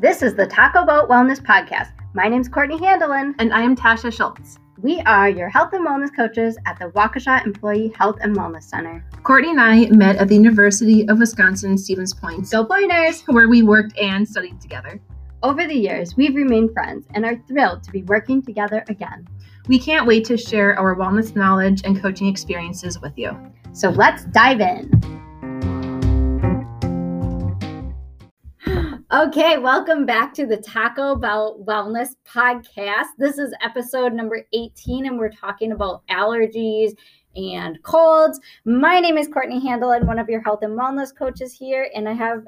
This 0.00 0.22
is 0.22 0.34
the 0.34 0.46
Taco 0.46 0.86
Boat 0.86 1.10
Wellness 1.10 1.42
Podcast. 1.42 1.90
My 2.14 2.26
name's 2.26 2.48
Courtney 2.48 2.78
Handelin. 2.78 3.34
And 3.38 3.52
I 3.52 3.60
am 3.60 3.76
Tasha 3.76 4.10
Schultz. 4.10 4.56
We 4.80 5.00
are 5.00 5.28
your 5.28 5.50
health 5.50 5.74
and 5.74 5.86
wellness 5.86 6.08
coaches 6.16 6.56
at 6.64 6.78
the 6.78 6.86
Waukesha 6.92 7.44
Employee 7.44 7.92
Health 7.94 8.16
and 8.22 8.34
Wellness 8.34 8.62
Center. 8.62 9.04
Courtney 9.24 9.50
and 9.50 9.60
I 9.60 9.90
met 9.90 10.16
at 10.16 10.28
the 10.28 10.36
University 10.36 11.06
of 11.10 11.18
Wisconsin 11.18 11.76
Stevens 11.76 12.14
Point, 12.14 12.50
Go 12.50 12.64
Pointers! 12.64 13.20
where 13.26 13.46
we 13.46 13.62
worked 13.62 13.94
and 13.98 14.26
studied 14.26 14.58
together. 14.58 14.98
Over 15.42 15.66
the 15.66 15.74
years, 15.74 16.16
we've 16.16 16.34
remained 16.34 16.72
friends 16.72 17.06
and 17.10 17.26
are 17.26 17.36
thrilled 17.46 17.82
to 17.82 17.90
be 17.90 18.02
working 18.04 18.40
together 18.40 18.82
again. 18.88 19.28
We 19.68 19.78
can't 19.78 20.06
wait 20.06 20.24
to 20.24 20.38
share 20.38 20.78
our 20.78 20.96
wellness 20.96 21.36
knowledge 21.36 21.82
and 21.84 22.00
coaching 22.00 22.26
experiences 22.26 22.98
with 23.02 23.18
you. 23.18 23.36
So 23.74 23.90
let's 23.90 24.24
dive 24.24 24.62
in. 24.62 25.20
Okay, 29.12 29.58
welcome 29.58 30.06
back 30.06 30.32
to 30.34 30.46
the 30.46 30.58
Taco 30.58 31.16
Bell 31.16 31.58
Wellness 31.66 32.10
Podcast. 32.24 33.08
This 33.18 33.38
is 33.38 33.52
episode 33.60 34.12
number 34.12 34.46
18, 34.52 35.06
and 35.06 35.18
we're 35.18 35.32
talking 35.32 35.72
about 35.72 36.06
allergies 36.06 36.92
and 37.34 37.82
colds. 37.82 38.38
My 38.64 39.00
name 39.00 39.18
is 39.18 39.26
Courtney 39.26 39.58
Handel, 39.58 39.90
and 39.90 40.06
one 40.06 40.20
of 40.20 40.28
your 40.28 40.40
health 40.42 40.60
and 40.62 40.78
wellness 40.78 41.12
coaches 41.12 41.52
here, 41.52 41.90
and 41.92 42.08
I 42.08 42.12
have 42.12 42.44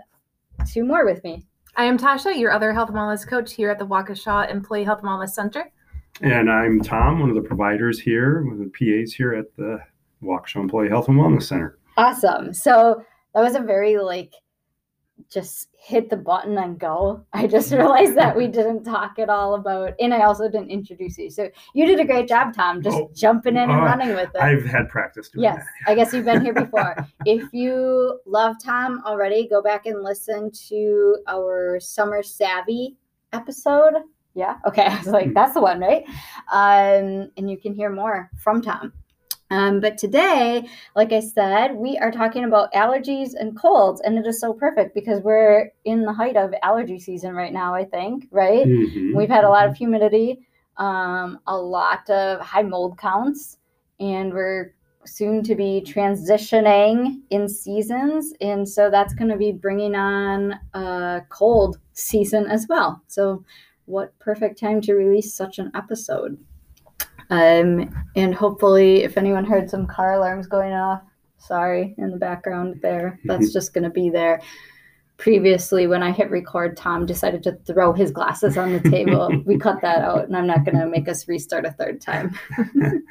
two 0.72 0.84
more 0.84 1.04
with 1.04 1.24
me. 1.24 1.42
I 1.74 1.82
am 1.82 1.98
Tasha, 1.98 2.38
your 2.38 2.52
other 2.52 2.72
health 2.72 2.90
and 2.90 2.96
wellness 2.98 3.26
coach 3.26 3.52
here 3.54 3.68
at 3.68 3.80
the 3.80 3.86
Waukesha 3.86 4.48
Employee 4.48 4.84
Health 4.84 5.00
and 5.00 5.08
Wellness 5.08 5.30
Center. 5.30 5.68
And 6.20 6.48
I'm 6.48 6.80
Tom, 6.80 7.18
one 7.18 7.28
of 7.28 7.34
the 7.34 7.42
providers 7.42 7.98
here, 7.98 8.44
one 8.44 8.52
of 8.52 8.58
the 8.60 8.70
PAs 9.02 9.12
here 9.12 9.34
at 9.34 9.46
the 9.56 9.80
Waukesha 10.22 10.60
Employee 10.60 10.90
Health 10.90 11.08
and 11.08 11.18
Wellness 11.18 11.42
Center. 11.42 11.80
Awesome. 11.96 12.54
So 12.54 13.04
that 13.34 13.40
was 13.40 13.56
a 13.56 13.60
very 13.60 13.96
like 13.96 14.32
just 15.30 15.68
hit 15.78 16.08
the 16.10 16.16
button 16.16 16.56
and 16.58 16.78
go. 16.78 17.24
I 17.32 17.46
just 17.46 17.72
realized 17.72 18.16
that 18.16 18.36
we 18.36 18.46
didn't 18.58 18.84
talk 18.84 19.18
at 19.18 19.28
all 19.28 19.54
about, 19.54 19.94
and 20.00 20.12
I 20.14 20.22
also 20.22 20.48
didn't 20.48 20.70
introduce 20.70 21.18
you. 21.18 21.30
So 21.30 21.48
you 21.74 21.86
did 21.86 22.00
a 22.00 22.04
great 22.04 22.28
job, 22.28 22.54
Tom, 22.54 22.82
just 22.82 22.96
Oh, 22.96 23.10
jumping 23.14 23.56
in 23.56 23.62
and 23.70 23.72
uh, 23.72 23.84
running 23.84 24.14
with 24.14 24.30
it. 24.34 24.40
I've 24.40 24.64
had 24.64 24.88
practice 24.88 25.28
doing 25.28 25.44
Yes, 25.44 25.64
that. 25.86 25.92
I 25.92 25.94
guess 25.94 26.12
you've 26.12 26.24
been 26.24 26.42
here 26.44 26.54
before. 26.54 26.96
if 27.26 27.52
you 27.52 28.20
love 28.26 28.56
Tom 28.62 29.02
already, 29.06 29.48
go 29.48 29.62
back 29.62 29.86
and 29.86 30.02
listen 30.02 30.50
to 30.68 31.18
our 31.28 31.78
Summer 31.80 32.22
Savvy 32.22 32.96
episode. 33.32 33.94
Yeah, 34.34 34.56
okay. 34.66 34.86
I 34.86 34.96
was 34.98 35.08
like, 35.08 35.26
Mhm. 35.28 35.34
that's 35.34 35.52
the 35.54 35.60
one, 35.60 35.78
right? 35.80 36.04
Um, 36.50 37.30
and 37.36 37.50
you 37.50 37.58
can 37.58 37.74
hear 37.74 37.90
more 37.90 38.30
from 38.38 38.62
Tom. 38.62 38.92
Um, 39.52 39.80
but 39.80 39.98
today, 39.98 40.66
like 40.96 41.12
I 41.12 41.20
said, 41.20 41.74
we 41.74 41.98
are 41.98 42.10
talking 42.10 42.44
about 42.44 42.72
allergies 42.72 43.34
and 43.38 43.56
colds, 43.56 44.00
and 44.00 44.16
it 44.18 44.26
is 44.26 44.40
so 44.40 44.52
perfect 44.52 44.94
because 44.94 45.20
we're 45.22 45.70
in 45.84 46.04
the 46.04 46.12
height 46.12 46.36
of 46.36 46.54
allergy 46.62 46.98
season 46.98 47.34
right 47.34 47.52
now, 47.52 47.74
I 47.74 47.84
think, 47.84 48.28
right? 48.30 48.66
Mhm. 48.66 49.14
We've 49.14 49.28
had 49.28 49.44
a 49.44 49.48
lot 49.48 49.68
of 49.68 49.76
humidity, 49.76 50.40
um, 50.78 51.38
a 51.46 51.56
lot 51.56 52.08
of 52.08 52.40
high 52.40 52.62
mold 52.62 52.96
counts, 52.98 53.58
and 54.00 54.32
we're 54.32 54.74
soon 55.04 55.42
to 55.42 55.54
be 55.54 55.82
transitioning 55.86 57.20
in 57.30 57.48
seasons. 57.48 58.32
And 58.40 58.68
so 58.68 58.88
that's 58.88 59.14
going 59.14 59.30
to 59.30 59.36
be 59.36 59.52
bringing 59.52 59.94
on 59.94 60.58
a 60.74 61.22
cold 61.28 61.78
season 61.92 62.46
as 62.46 62.66
well. 62.68 63.02
So, 63.08 63.44
what 63.86 64.16
perfect 64.20 64.58
time 64.60 64.80
to 64.82 64.94
release 64.94 65.34
such 65.34 65.58
an 65.58 65.70
episode? 65.74 66.38
Um, 67.32 68.06
and 68.14 68.34
hopefully, 68.34 69.04
if 69.04 69.16
anyone 69.16 69.44
heard 69.44 69.70
some 69.70 69.86
car 69.86 70.14
alarms 70.14 70.46
going 70.46 70.72
off, 70.72 71.02
sorry 71.38 71.94
in 71.98 72.10
the 72.10 72.18
background 72.18 72.78
there, 72.82 73.18
that's 73.24 73.52
just 73.52 73.72
going 73.72 73.84
to 73.84 73.90
be 73.90 74.10
there 74.10 74.40
previously 75.22 75.86
when 75.86 76.02
I 76.02 76.10
hit 76.10 76.30
record, 76.30 76.76
Tom 76.76 77.06
decided 77.06 77.44
to 77.44 77.52
throw 77.64 77.92
his 77.92 78.10
glasses 78.10 78.58
on 78.58 78.72
the 78.72 78.90
table. 78.90 79.30
we 79.46 79.56
cut 79.56 79.80
that 79.80 80.02
out, 80.02 80.24
and 80.24 80.36
I'm 80.36 80.48
not 80.48 80.64
going 80.64 80.76
to 80.76 80.86
make 80.86 81.08
us 81.08 81.28
restart 81.28 81.64
a 81.64 81.70
third 81.70 82.00
time. 82.00 82.36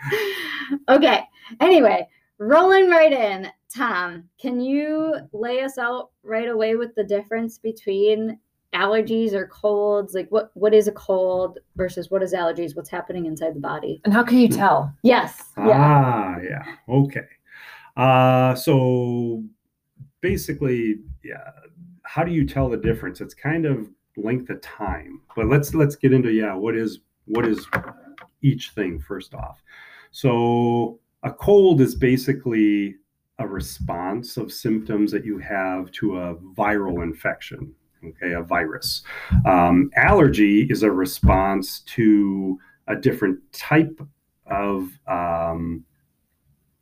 okay. 0.89 1.23
Anyway, 1.61 2.05
rolling 2.37 2.89
right 2.89 3.13
in. 3.13 3.47
Tom, 3.73 4.25
can 4.39 4.59
you 4.59 5.15
lay 5.31 5.61
us 5.61 5.77
out 5.77 6.09
right 6.23 6.49
away 6.49 6.75
with 6.75 6.93
the 6.95 7.03
difference 7.05 7.57
between 7.57 8.37
allergies 8.73 9.33
or 9.33 9.47
colds? 9.47 10.13
Like, 10.13 10.27
what 10.29 10.51
what 10.53 10.73
is 10.73 10.87
a 10.87 10.91
cold 10.91 11.59
versus 11.75 12.09
what 12.09 12.23
is 12.23 12.33
allergies? 12.33 12.75
What's 12.75 12.89
happening 12.89 13.25
inside 13.25 13.55
the 13.55 13.59
body? 13.59 14.01
And 14.05 14.13
how 14.13 14.23
can 14.23 14.37
you 14.37 14.47
tell? 14.47 14.93
Yes. 15.03 15.43
Yeah. 15.57 15.73
Ah, 15.75 16.37
yeah. 16.43 16.63
Okay. 16.89 17.27
Uh, 17.97 18.55
so 18.55 19.43
basically, 20.21 20.95
yeah. 21.23 21.51
How 22.03 22.23
do 22.23 22.31
you 22.31 22.45
tell 22.45 22.67
the 22.67 22.77
difference? 22.77 23.21
It's 23.21 23.33
kind 23.33 23.65
of 23.65 23.89
length 24.17 24.49
of 24.49 24.61
time. 24.61 25.21
But 25.35 25.47
let's 25.47 25.73
let's 25.73 25.95
get 25.95 26.13
into 26.13 26.31
yeah. 26.31 26.53
What 26.53 26.75
is 26.75 26.99
what 27.25 27.45
is 27.45 27.65
each 28.41 28.71
thing 28.71 28.99
first 28.99 29.33
off? 29.33 29.61
So 30.11 30.99
a 31.23 31.31
cold 31.31 31.81
is 31.81 31.95
basically 31.95 32.95
a 33.39 33.47
response 33.47 34.37
of 34.37 34.51
symptoms 34.51 35.11
that 35.11 35.25
you 35.25 35.39
have 35.39 35.91
to 35.91 36.17
a 36.17 36.35
viral 36.35 37.01
infection. 37.03 37.73
Okay, 38.03 38.33
a 38.33 38.41
virus. 38.41 39.03
Um, 39.45 39.91
allergy 39.95 40.63
is 40.69 40.83
a 40.83 40.91
response 40.91 41.81
to 41.81 42.57
a 42.87 42.95
different 42.95 43.39
type 43.53 44.01
of 44.47 44.89
um, 45.07 45.85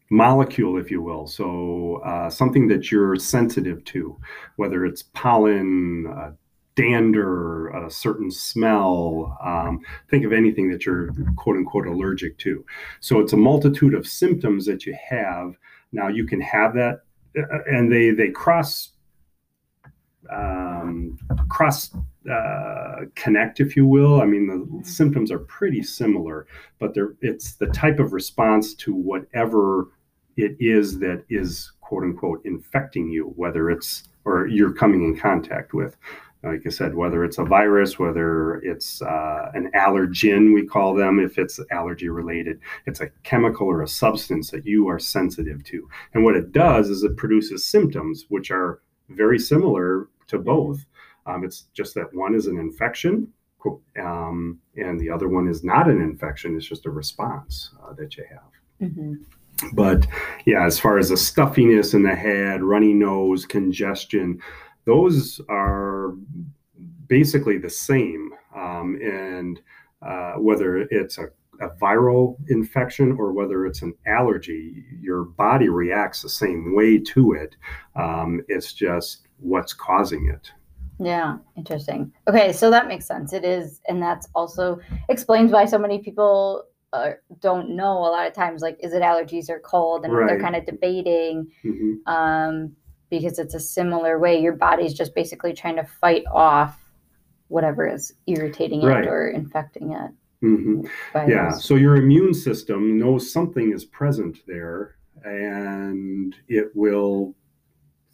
molecule, 0.09 0.77
if 0.77 0.89
you 0.89 1.01
will. 1.01 1.27
So 1.27 2.01
uh, 2.05 2.29
something 2.29 2.67
that 2.69 2.91
you're 2.91 3.15
sensitive 3.17 3.83
to, 3.85 4.17
whether 4.55 4.85
it's 4.85 5.03
pollen, 5.03 6.07
uh, 6.07 6.31
dander, 6.75 7.67
a 7.69 7.91
certain 7.91 8.31
smell. 8.31 9.37
Um, 9.43 9.81
think 10.09 10.25
of 10.25 10.31
anything 10.31 10.71
that 10.71 10.85
you're 10.85 11.13
quote 11.35 11.57
unquote 11.57 11.87
allergic 11.87 12.37
to. 12.39 12.65
So 13.01 13.19
it's 13.19 13.33
a 13.33 13.37
multitude 13.37 13.93
of 13.93 14.07
symptoms 14.07 14.65
that 14.65 14.85
you 14.85 14.97
have. 15.09 15.55
Now 15.91 16.07
you 16.07 16.25
can 16.25 16.39
have 16.39 16.73
that, 16.75 17.01
uh, 17.37 17.59
and 17.69 17.91
they 17.91 18.11
they 18.11 18.29
cross 18.29 18.93
um, 20.31 21.17
cross 21.49 21.95
uh, 22.29 23.05
connect, 23.15 23.59
if 23.59 23.75
you 23.75 23.85
will. 23.85 24.21
I 24.21 24.25
mean, 24.25 24.47
the 24.47 24.87
symptoms 24.87 25.31
are 25.31 25.39
pretty 25.39 25.81
similar, 25.81 26.47
but 26.79 26.93
they're, 26.93 27.15
it's 27.21 27.53
the 27.53 27.67
type 27.67 27.99
of 27.99 28.13
response 28.13 28.73
to 28.75 28.93
whatever 28.93 29.87
it 30.37 30.55
is 30.59 30.99
that 30.99 31.23
is 31.29 31.71
quote 31.81 32.03
unquote 32.03 32.41
infecting 32.45 33.09
you, 33.09 33.33
whether 33.35 33.69
it's 33.69 34.03
or 34.25 34.47
you're 34.47 34.73
coming 34.73 35.03
in 35.03 35.17
contact 35.17 35.73
with. 35.73 35.97
Like 36.43 36.61
I 36.65 36.69
said, 36.69 36.95
whether 36.95 37.25
it's 37.25 37.37
a 37.37 37.43
virus, 37.43 37.99
whether 37.99 38.55
it's 38.61 39.01
uh, 39.01 39.51
an 39.53 39.71
allergen, 39.75 40.53
we 40.53 40.65
call 40.65 40.93
them, 40.93 41.19
if 41.19 41.37
it's 41.37 41.59
allergy 41.71 42.07
related, 42.07 42.61
it's 42.85 43.01
a 43.01 43.09
chemical 43.23 43.67
or 43.67 43.81
a 43.81 43.87
substance 43.87 44.49
that 44.51 44.65
you 44.65 44.87
are 44.87 44.99
sensitive 44.99 45.63
to. 45.65 45.89
And 46.13 46.23
what 46.23 46.37
it 46.37 46.53
does 46.53 46.89
is 46.89 47.03
it 47.03 47.17
produces 47.17 47.65
symptoms 47.65 48.25
which 48.29 48.51
are 48.51 48.81
very 49.09 49.37
similar 49.37 50.07
to 50.29 50.39
both. 50.39 50.85
Um, 51.25 51.43
it's 51.43 51.65
just 51.73 51.93
that 51.95 52.13
one 52.13 52.33
is 52.33 52.47
an 52.47 52.57
infection, 52.57 53.27
um, 54.01 54.59
and 54.77 54.99
the 54.99 55.09
other 55.09 55.27
one 55.27 55.47
is 55.47 55.63
not 55.63 55.89
an 55.89 56.01
infection. 56.01 56.55
It's 56.55 56.65
just 56.65 56.85
a 56.85 56.91
response 56.91 57.71
uh, 57.83 57.93
that 57.93 58.17
you 58.17 58.23
have. 58.29 58.89
Mhm. 58.89 59.25
But 59.73 60.07
yeah, 60.45 60.65
as 60.65 60.79
far 60.79 60.97
as 60.97 61.09
the 61.09 61.17
stuffiness 61.17 61.93
in 61.93 62.03
the 62.03 62.15
head, 62.15 62.63
runny 62.63 62.93
nose, 62.93 63.45
congestion, 63.45 64.39
those 64.85 65.41
are 65.49 66.13
basically 67.07 67.57
the 67.57 67.69
same. 67.69 68.31
Um, 68.55 68.97
and 69.01 69.59
uh, 70.01 70.33
whether 70.35 70.77
it's 70.77 71.17
a, 71.17 71.25
a 71.61 71.69
viral 71.81 72.37
infection 72.49 73.11
or 73.19 73.33
whether 73.33 73.65
it's 73.65 73.81
an 73.81 73.93
allergy, 74.07 74.85
your 75.01 75.25
body 75.25 75.67
reacts 75.67 76.21
the 76.21 76.29
same 76.29 76.73
way 76.73 76.97
to 76.97 77.33
it. 77.33 77.55
Um, 77.95 78.41
it's 78.47 78.71
just 78.73 79.27
what's 79.39 79.73
causing 79.73 80.27
it. 80.29 80.51
Yeah, 80.99 81.37
interesting. 81.55 82.11
Okay, 82.27 82.51
so 82.51 82.69
that 82.69 82.87
makes 82.87 83.05
sense. 83.05 83.31
It 83.33 83.45
is, 83.45 83.81
and 83.87 84.01
that's 84.01 84.27
also 84.35 84.79
explains 85.07 85.51
why 85.51 85.65
so 85.65 85.77
many 85.77 85.99
people 85.99 86.63
uh, 86.91 87.11
don't 87.39 87.69
know 87.69 87.93
a 87.99 88.09
lot 88.09 88.27
of 88.27 88.33
times. 88.33 88.61
Like, 88.61 88.77
is 88.81 88.93
it 88.93 89.01
allergies 89.01 89.49
or 89.49 89.59
cold? 89.59 90.05
And 90.05 90.13
they're 90.13 90.39
kind 90.41 90.55
of 90.55 90.65
debating 90.65 91.47
Mhm. 91.63 91.97
um, 92.07 92.75
because 93.11 93.37
it's 93.39 93.53
a 93.53 93.59
similar 93.59 94.17
way. 94.19 94.41
Your 94.41 94.53
body's 94.53 94.93
just 94.93 95.13
basically 95.15 95.53
trying 95.53 95.75
to 95.77 95.83
fight 95.83 96.23
off 96.31 96.79
whatever 97.47 97.87
is 97.87 98.13
irritating 98.27 98.81
Right. 98.81 99.03
it 99.05 99.07
or 99.07 99.27
infecting 99.29 99.91
it. 99.93 100.11
Mhm. 100.43 100.89
Yeah. 101.15 101.49
those- 101.51 101.63
So 101.63 101.75
your 101.75 101.95
immune 101.95 102.33
system 102.33 102.97
knows 102.97 103.31
something 103.31 103.71
is 103.71 103.85
present 103.85 104.39
there 104.47 104.95
and 105.23 106.35
it 106.47 106.71
will 106.75 107.35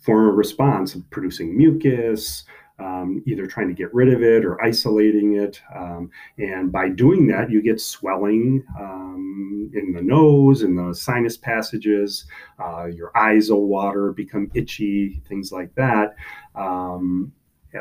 form 0.05 0.29
a 0.29 0.31
response 0.31 0.95
of 0.95 1.09
producing 1.09 1.57
mucus, 1.57 2.43
um, 2.79 3.23
either 3.25 3.47
trying 3.47 3.67
to 3.67 3.73
get 3.73 3.93
rid 3.93 4.13
of 4.13 4.21
it 4.21 4.43
or 4.43 4.61
isolating 4.63 5.37
it. 5.37 5.61
Um, 5.73 6.09
and 6.37 6.71
by 6.71 6.89
doing 6.89 7.27
that, 7.27 7.49
you 7.49 7.61
get 7.61 7.79
swelling 7.79 8.63
um, 8.79 9.71
in 9.73 9.93
the 9.93 10.01
nose, 10.01 10.61
in 10.61 10.75
the 10.75 10.93
sinus 10.93 11.37
passages. 11.37 12.25
Uh, 12.59 12.85
your 12.85 13.17
eyes 13.17 13.49
will 13.49 13.67
water, 13.67 14.11
become 14.11 14.51
itchy, 14.53 15.21
things 15.27 15.51
like 15.51 15.73
that. 15.75 16.15
Um, 16.53 17.31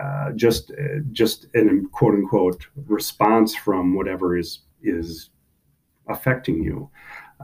uh, 0.01 0.33
just 0.33 0.73
uh, 0.73 1.01
just 1.13 1.47
an 1.55 1.89
quote 1.93 2.15
unquote 2.15 2.67
response 2.87 3.55
from 3.55 3.95
whatever 3.95 4.37
is 4.37 4.61
is 4.83 5.31
affecting 6.09 6.63
you. 6.63 6.91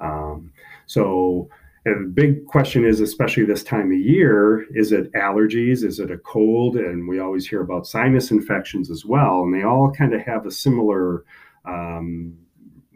Um, 0.00 0.52
so 0.86 1.48
and 1.86 2.04
the 2.04 2.10
big 2.10 2.44
question 2.46 2.84
is, 2.84 3.00
especially 3.00 3.44
this 3.44 3.64
time 3.64 3.90
of 3.90 3.98
year, 3.98 4.66
is 4.74 4.92
it 4.92 5.12
allergies? 5.12 5.82
Is 5.82 5.98
it 5.98 6.10
a 6.10 6.18
cold? 6.18 6.76
And 6.76 7.08
we 7.08 7.20
always 7.20 7.46
hear 7.46 7.62
about 7.62 7.86
sinus 7.86 8.30
infections 8.30 8.90
as 8.90 9.04
well, 9.04 9.42
and 9.42 9.54
they 9.54 9.62
all 9.62 9.90
kind 9.90 10.12
of 10.14 10.20
have 10.20 10.44
a 10.44 10.50
similar 10.50 11.24
um, 11.64 12.36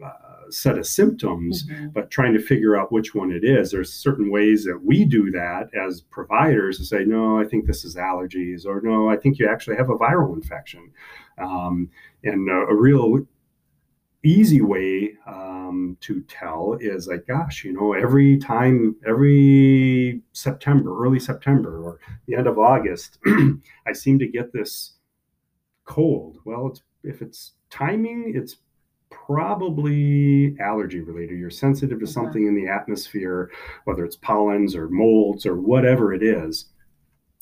uh, 0.03 0.11
set 0.49 0.77
of 0.77 0.85
symptoms. 0.85 1.67
Mhm. 1.67 1.93
But 1.93 2.11
trying 2.11 2.33
to 2.33 2.39
figure 2.39 2.77
out 2.77 2.91
which 2.91 3.15
one 3.15 3.31
it 3.31 3.43
is, 3.43 3.71
there's 3.71 3.91
certain 3.91 4.29
ways 4.29 4.63
that 4.65 4.83
we 4.83 5.03
do 5.03 5.31
that 5.31 5.69
as 5.73 6.01
providers 6.01 6.77
to 6.77 6.85
say, 6.85 7.05
no, 7.05 7.39
I 7.39 7.45
think 7.45 7.65
this 7.65 7.85
is 7.85 7.95
allergies, 7.95 8.65
or 8.67 8.81
no, 8.81 9.09
I 9.09 9.17
think 9.17 9.39
you 9.39 9.47
actually 9.47 9.77
have 9.77 9.89
a 9.89 9.97
viral 9.97 10.35
infection. 10.35 10.91
Um, 11.39 11.89
and 12.23 12.49
a, 12.49 12.67
a 12.67 12.75
real 12.75 13.25
easy 14.25 14.61
way 14.61 15.13
um, 15.27 15.97
to 16.01 16.21
tell 16.21 16.77
is 16.79 17.07
like, 17.07 17.27
gosh, 17.27 17.63
you 17.63 17.73
know, 17.73 17.93
every 17.93 18.37
time, 18.37 18.95
every 19.07 20.21
September, 20.33 21.03
early 21.03 21.19
September, 21.19 21.81
or 21.81 21.99
the 22.27 22.35
end 22.35 22.47
of 22.47 22.59
August, 22.59 23.19
I 23.87 23.93
seem 23.93 24.19
to 24.19 24.27
get 24.27 24.51
this 24.51 24.93
cold. 25.85 26.39
Well, 26.45 26.67
it's 26.67 26.81
if 27.03 27.21
it's 27.21 27.53
timing, 27.69 28.33
it's 28.35 28.57
probably 29.09 30.55
allergy 30.59 31.01
related. 31.01 31.37
You're 31.37 31.49
sensitive 31.49 31.99
to 31.99 32.07
something 32.07 32.47
in 32.47 32.55
the 32.55 32.67
atmosphere, 32.67 33.51
whether 33.85 34.03
it's 34.03 34.15
pollens 34.15 34.75
or 34.75 34.89
molds 34.89 35.45
or 35.45 35.55
whatever 35.55 36.13
it 36.13 36.23
is. 36.23 36.65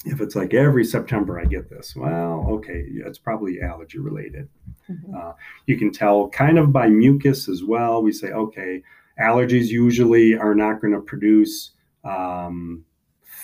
If 0.06 0.20
it's 0.22 0.36
like 0.36 0.54
every 0.54 0.84
September 0.84 1.40
I 1.40 1.46
get 1.46 1.70
this, 1.70 1.96
well, 1.96 2.46
okay, 2.50 2.86
it's 3.06 3.18
probably 3.20 3.62
allergy 3.62 4.00
related 4.00 4.50
Mhm. 4.90 5.36
you 5.66 5.78
can 5.78 5.92
tell 5.92 6.28
kind 6.30 6.58
of 6.58 6.74
by 6.74 6.90
mucus 6.90 7.48
as 7.48 7.64
well. 7.64 8.04
We 8.04 8.12
say, 8.12 8.32
okay, 8.32 8.84
allergies 9.20 9.68
usually 9.68 10.36
are 10.38 10.54
not 10.56 10.82
going 10.82 10.94
to 10.94 11.00
produce 11.00 11.72
um, 12.04 12.84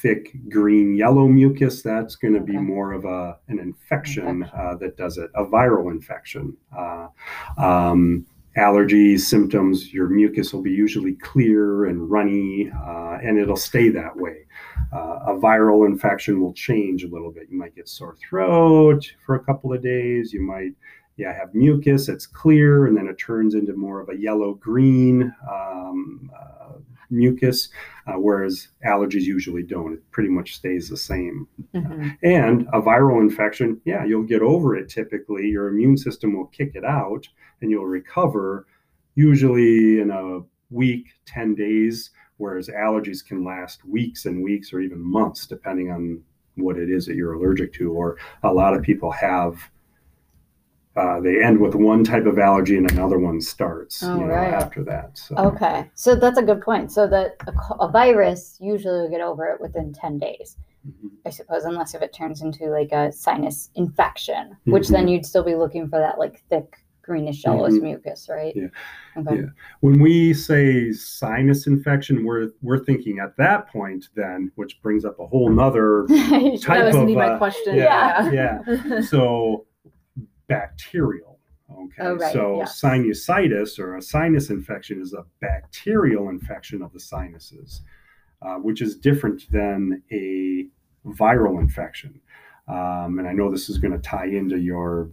thick 0.01 0.33
green 0.50 0.95
yellow 0.95 1.27
mucus. 1.29 1.81
That's 1.81 2.15
going 2.15 2.33
to 2.33 2.41
be 2.41 2.57
more 2.57 2.91
of 2.91 3.06
a 3.06 3.38
an 3.47 3.59
infection 3.59 4.27
Infection. 4.27 4.59
uh, 4.59 4.75
that 4.81 4.97
does 4.97 5.17
it, 5.17 5.29
a 5.35 5.45
viral 5.45 5.91
infection. 5.91 6.57
Uh, 6.77 7.07
um, 7.57 8.25
allergies 8.57 9.21
symptoms, 9.21 9.93
your 9.93 10.07
mucus 10.07 10.53
will 10.53 10.61
be 10.61 10.71
usually 10.71 11.13
clear 11.13 11.85
and 11.85 12.09
runny, 12.09 12.71
uh, 12.71 13.17
and 13.23 13.37
it'll 13.37 13.55
stay 13.55 13.89
that 13.89 14.15
way. 14.15 14.45
Uh, 14.91 15.19
a 15.27 15.33
viral 15.35 15.85
infection 15.85 16.41
will 16.41 16.53
change 16.53 17.03
a 17.03 17.07
little 17.07 17.31
bit. 17.31 17.47
You 17.49 17.57
might 17.57 17.75
get 17.75 17.87
sore 17.87 18.15
throat 18.15 19.11
for 19.25 19.35
a 19.35 19.43
couple 19.43 19.71
of 19.71 19.83
days. 19.83 20.33
You 20.33 20.41
might 20.41 20.73
yeah, 21.19 21.37
have 21.37 21.53
mucus, 21.53 22.07
it's 22.07 22.25
clear, 22.25 22.87
and 22.87 22.95
then 22.95 23.07
it 23.07 23.15
turns 23.15 23.53
into 23.53 23.75
more 23.75 23.99
of 23.99 24.09
a 24.09 24.17
yellow 24.17 24.53
green 24.53 25.33
um, 25.51 26.31
uh, 26.33 26.77
mucus, 27.09 27.69
uh, 28.07 28.13
whereas 28.13 28.69
allergies 28.85 29.23
usually 29.23 29.63
don't. 29.63 29.94
It 29.94 30.11
pretty 30.11 30.29
much 30.29 30.56
stays 30.56 30.89
the 30.89 30.97
same. 30.97 31.47
Mhm. 31.73 32.17
And 32.23 32.67
a 32.73 32.81
viral 32.81 33.21
infection, 33.21 33.79
yeah, 33.85 34.06
you'll 34.06 34.23
get 34.23 34.41
over 34.41 34.75
it 34.75 34.89
typically. 34.89 35.47
Your 35.47 35.69
immune 35.69 35.97
system 35.97 36.35
will 36.35 36.47
kick 36.47 36.71
it 36.75 36.85
out 36.85 37.27
and 37.61 37.71
you'll 37.71 37.85
recover 37.85 38.65
usually 39.15 40.00
in 40.00 40.11
a 40.11 40.39
week, 40.69 41.07
10 41.25 41.56
days, 41.56 42.11
whereas 42.38 42.69
allergies 42.69 43.25
can 43.25 43.44
last 43.44 43.83
weeks 43.85 44.25
and 44.25 44.44
weeks 44.44 44.71
or 44.71 44.79
even 44.79 45.00
months, 45.01 45.45
depending 45.47 45.91
on 45.91 46.21
what 46.56 46.77
it 46.77 46.89
is 46.89 47.06
that 47.06 47.15
you're 47.15 47.33
allergic 47.33 47.73
to. 47.73 47.91
Or 47.91 48.17
a 48.44 48.53
lot 48.53 48.73
of 48.75 48.81
people 48.81 49.11
have. 49.11 49.69
Uh, 50.95 51.19
they 51.21 51.41
end 51.41 51.59
with 51.59 51.75
one 51.75 52.03
type 52.03 52.25
of 52.25 52.39
allergy 52.39 52.75
and 52.75 52.91
another 52.91 53.19
one 53.19 53.39
starts 53.39 54.01
Oh, 54.03 54.15
you 54.15 54.21
know, 54.25 54.33
right. 54.33 54.53
after 54.53 54.83
that. 54.86 55.18
So, 55.18 55.36
Okay, 55.38 55.89
so 55.94 56.15
that's 56.15 56.39
a 56.39 56.44
good 56.44 56.62
point. 56.62 56.91
So 56.91 57.07
that 57.07 57.36
a, 57.47 57.75
a 57.75 57.91
virus 57.91 58.57
usually 58.59 59.01
will 59.01 59.09
get 59.09 59.21
over 59.21 59.45
it 59.47 59.62
within 59.62 59.94
ten 59.94 60.18
days, 60.18 60.57
Mhm. 60.88 61.12
I 61.25 61.30
suppose, 61.30 61.63
unless 61.65 61.94
if 61.94 62.01
it 62.01 62.12
turns 62.13 62.41
into 62.41 62.65
like 62.69 62.91
a 62.91 63.12
sinus 63.12 63.69
infection, 63.75 64.57
which 64.65 64.88
then 64.89 65.01
Mm-hmm. 65.03 65.09
you'd 65.09 65.25
still 65.25 65.44
be 65.44 65.56
looking 65.56 65.88
for 65.88 66.00
that 66.00 66.18
like 66.18 66.41
thick 66.50 66.75
greenish 67.03 67.44
yellowish 67.44 67.74
Mhm. 67.74 67.81
mucus, 67.83 68.27
right? 68.30 68.56
Yeah. 68.56 68.68
Okay. 69.18 69.35
Yeah. 69.38 69.45
when 69.81 70.00
we 70.00 70.33
say 70.33 70.92
sinus 70.92 71.65
infection, 71.68 72.25
we're 72.25 72.50
we're 72.62 72.83
thinking 72.83 73.19
at 73.19 73.38
that 73.38 73.68
point 73.69 74.09
then, 74.15 74.51
which 74.56 74.81
brings 74.81 75.06
up 75.06 75.19
a 75.19 75.27
whole 75.27 75.50
nother 75.50 76.06
that 76.09 76.59
type 76.63 76.85
was 76.85 76.88
of 76.95 77.01
gonna 77.01 77.06
be 77.06 77.15
my 77.15 77.30
uh, 77.30 77.38
question. 77.38 77.75
yeah, 77.75 78.30
Yeah. 78.31 78.62
yeah. 78.85 79.01
So 79.01 79.65
bacterial. 80.49 81.39
Okay. 81.71 82.01
Oh, 82.01 82.15
right, 82.15 82.33
So 82.33 82.57
yes. 82.57 82.81
sinusitis 82.81 83.79
or 83.79 83.95
a 83.95 84.01
sinus 84.01 84.49
infection 84.49 85.01
is 85.01 85.13
a 85.13 85.23
bacterial 85.39 86.29
infection 86.29 86.81
of 86.81 86.91
the 86.91 86.99
sinuses, 86.99 87.81
uh, 88.41 88.55
which 88.55 88.81
is 88.81 88.97
different 88.97 89.49
than 89.51 90.01
a 90.11 90.67
viral 91.05 91.59
infection. 91.59 92.19
Um, 92.67 93.19
and 93.19 93.27
I 93.27 93.33
know 93.33 93.49
this 93.49 93.69
is 93.69 93.77
going 93.77 93.93
to 93.93 93.99
tie 93.99 94.25
into 94.27 94.57
your 94.57 95.11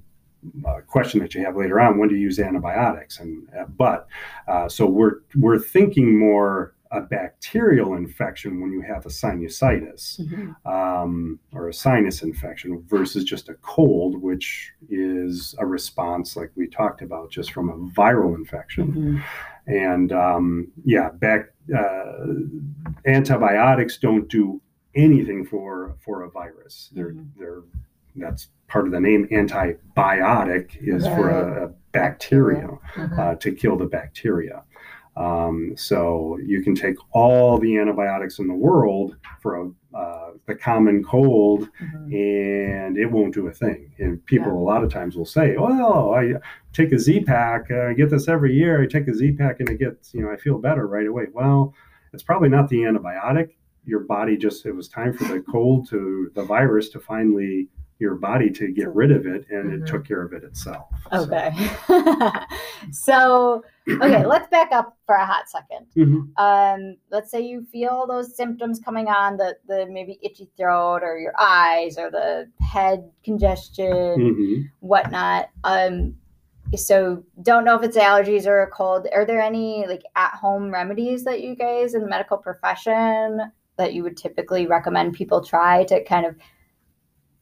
uh, 0.66 0.80
question 0.86 1.20
that 1.20 1.34
you 1.34 1.44
have 1.44 1.56
later 1.56 1.80
on. 1.80 1.98
When 1.98 2.08
do 2.08 2.14
you 2.14 2.22
use 2.22 2.38
antibiotics? 2.38 3.20
And 3.20 3.48
uh, 3.58 3.64
but 3.64 4.06
uh, 4.48 4.68
so 4.68 4.86
we're 4.86 5.20
we're 5.34 5.58
thinking 5.58 6.18
more 6.18 6.74
a 6.92 7.00
bacterial 7.00 7.94
infection 7.96 8.60
when 8.60 8.70
you 8.72 8.80
have 8.80 9.04
a 9.06 9.08
sinusitis 9.08 10.20
Mhm. 10.20 10.54
um, 10.70 11.38
or 11.52 11.68
a 11.68 11.72
sinus 11.74 12.22
infection 12.22 12.82
versus 12.88 13.24
just 13.24 13.48
a 13.48 13.54
cold, 13.54 14.20
which 14.22 14.72
is 14.88 15.54
a 15.58 15.66
response 15.66 16.36
like 16.36 16.50
we 16.56 16.66
talked 16.68 17.02
about 17.02 17.30
just 17.30 17.52
from 17.52 17.68
a 17.68 17.76
viral 18.00 18.34
infection. 18.36 18.92
Mhm. 18.92 19.22
And 19.66 20.12
um, 20.12 20.68
yeah, 20.84 21.10
back 21.10 21.50
uh, 21.76 22.26
antibiotics 23.06 23.98
don't 23.98 24.28
do 24.28 24.60
anything 24.94 25.44
for 25.44 25.94
for 25.98 26.22
a 26.22 26.30
virus. 26.30 26.90
They're 26.94 27.12
Mhm. 27.12 27.26
they're 27.38 27.62
that's 28.18 28.48
part 28.68 28.86
of 28.86 28.92
the 28.92 29.00
name. 29.00 29.26
Antibiotic 29.30 30.70
is 30.80 31.06
for 31.06 31.28
a, 31.28 31.64
a 31.66 31.68
bacteria 31.92 32.68
Mhm. 32.94 33.18
uh, 33.18 33.34
to 33.36 33.52
kill 33.52 33.76
the 33.76 33.84
bacteria. 33.86 34.62
Um, 35.16 35.72
so 35.76 36.38
you 36.44 36.62
can 36.62 36.74
take 36.74 36.96
all 37.12 37.58
the 37.58 37.78
antibiotics 37.78 38.38
in 38.38 38.46
the 38.48 38.54
world 38.54 39.16
for 39.40 39.56
a, 39.56 39.96
uh, 39.96 40.30
the 40.46 40.54
common 40.54 41.02
cold, 41.02 41.68
Mhm. 41.80 42.12
and 42.84 42.98
it 42.98 43.10
won't 43.10 43.32
do 43.32 43.46
a 43.46 43.52
thing. 43.52 43.92
And 43.98 44.24
people 44.26 44.52
Yeah. 44.52 44.58
a 44.58 44.66
lot 44.72 44.84
of 44.84 44.90
times 44.92 45.16
will 45.16 45.24
say, 45.24 45.56
"Well, 45.56 46.12
I 46.14 46.34
take 46.74 46.92
a 46.92 46.98
Z 46.98 47.24
pack. 47.24 47.70
I 47.70 47.94
get 47.94 48.10
this 48.10 48.28
every 48.28 48.52
year. 48.52 48.82
I 48.82 48.86
take 48.86 49.08
a 49.08 49.14
Z 49.14 49.32
pack, 49.32 49.60
and 49.60 49.70
it 49.70 49.78
gets 49.78 50.12
you 50.12 50.20
know 50.22 50.30
I 50.30 50.36
feel 50.36 50.58
better 50.58 50.86
right 50.86 51.06
away." 51.06 51.28
Well, 51.32 51.72
it's 52.12 52.22
probably 52.22 52.50
not 52.50 52.68
the 52.68 52.82
antibiotic. 52.82 53.50
Your 53.86 54.00
body 54.00 54.36
just 54.36 54.66
it 54.66 54.72
was 54.72 54.88
time 54.88 55.12
for 55.14 55.24
the 55.32 55.40
cold 55.40 55.88
to 55.90 56.30
the 56.34 56.42
virus 56.42 56.90
to 56.90 57.00
finally 57.00 57.68
your 57.98 58.14
body 58.16 58.50
to 58.50 58.68
get 58.72 58.94
rid 58.94 59.10
of 59.10 59.26
it, 59.26 59.46
and 59.50 59.70
Mhm. 59.70 59.82
it 59.82 59.86
took 59.86 60.06
care 60.06 60.22
of 60.22 60.32
it 60.34 60.44
itself. 60.44 60.88
Okay. 61.12 61.50
so, 62.90 63.64
okay, 63.88 64.24
let's 64.26 64.48
back 64.48 64.70
up 64.72 64.96
for 65.06 65.14
a 65.14 65.24
hot 65.24 65.48
second. 65.48 65.86
Mhm. 65.96 66.28
Um, 66.36 66.96
let's 67.10 67.30
say 67.30 67.40
you 67.40 67.64
feel 67.72 68.06
those 68.06 68.36
symptoms 68.36 68.80
coming 68.80 69.08
on 69.08 69.36
the 69.36 69.56
the 69.66 69.86
maybe 69.86 70.18
itchy 70.22 70.50
throat 70.56 71.00
or 71.02 71.18
your 71.18 71.32
eyes 71.38 71.98
or 71.98 72.10
the 72.10 72.48
head 72.60 73.10
congestion, 73.24 73.92
Mhm. 73.92 74.64
whatnot. 74.80 75.48
Um, 75.64 76.16
so 76.74 77.22
don't 77.42 77.64
know 77.64 77.76
if 77.76 77.82
it's 77.82 77.96
allergies 77.96 78.46
or 78.46 78.62
a 78.62 78.70
cold. 78.70 79.06
Are 79.14 79.24
there 79.24 79.40
any 79.40 79.86
like 79.86 80.02
at 80.16 80.32
home 80.32 80.70
remedies 80.72 81.24
that 81.24 81.40
you 81.40 81.54
guys 81.54 81.94
in 81.94 82.02
the 82.02 82.08
medical 82.08 82.36
profession 82.36 83.40
that 83.76 83.92
you 83.94 84.02
would 84.02 84.16
typically 84.16 84.66
recommend 84.66 85.14
people 85.14 85.44
try 85.44 85.84
to 85.84 86.02
kind 86.04 86.26
of 86.26 86.34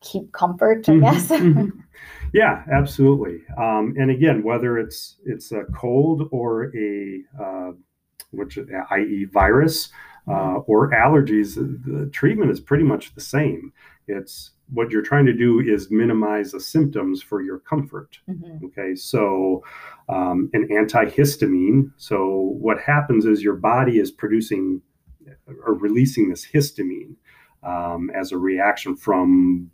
keep 0.05 0.33
comfort? 0.33 0.89
I 0.89 0.93
Mhm, 0.93 1.01
guess. 1.01 1.29
mhm. 1.31 1.73
Yeah, 2.33 2.65
absolutely. 2.73 3.43
Um, 3.57 3.95
and 3.97 4.11
again, 4.11 4.43
whether 4.43 4.77
it's 4.77 5.19
it's 5.25 5.53
a 5.53 5.63
cold 5.73 6.29
or 6.33 6.73
a 6.77 7.23
uh, 7.41 7.73
which 8.33 8.59
i.e. 8.91 9.27
virus 9.33 9.91
uh, 10.29 10.57
or 10.67 10.91
allergies, 10.91 11.55
the 11.55 12.11
treatment 12.13 12.51
is 12.51 12.59
pretty 12.61 12.83
much 12.83 13.15
the 13.15 13.21
same. 13.21 13.73
It's 14.09 14.51
what 14.73 14.91
you're 14.91 15.03
trying 15.03 15.27
to 15.27 15.33
do 15.33 15.61
is 15.61 15.93
minimize 15.93 16.51
the 16.51 16.59
symptoms 16.61 17.23
for 17.23 17.41
your 17.43 17.61
comfort. 17.61 18.19
Mhm. 18.29 18.65
Okay, 18.65 18.97
so 18.97 19.63
um, 20.09 20.51
an 20.55 20.67
antihistamine. 20.73 21.93
So 21.99 22.57
what 22.61 22.81
happens 22.81 23.27
is 23.27 23.43
your 23.45 23.57
body 23.57 23.99
is 24.01 24.11
producing 24.11 24.83
or 25.65 25.75
releasing 25.75 26.31
this 26.31 26.47
histamine 26.47 27.15
um, 27.63 28.11
as 28.11 28.33
a 28.33 28.39
reaction 28.39 28.97
from, 28.97 29.71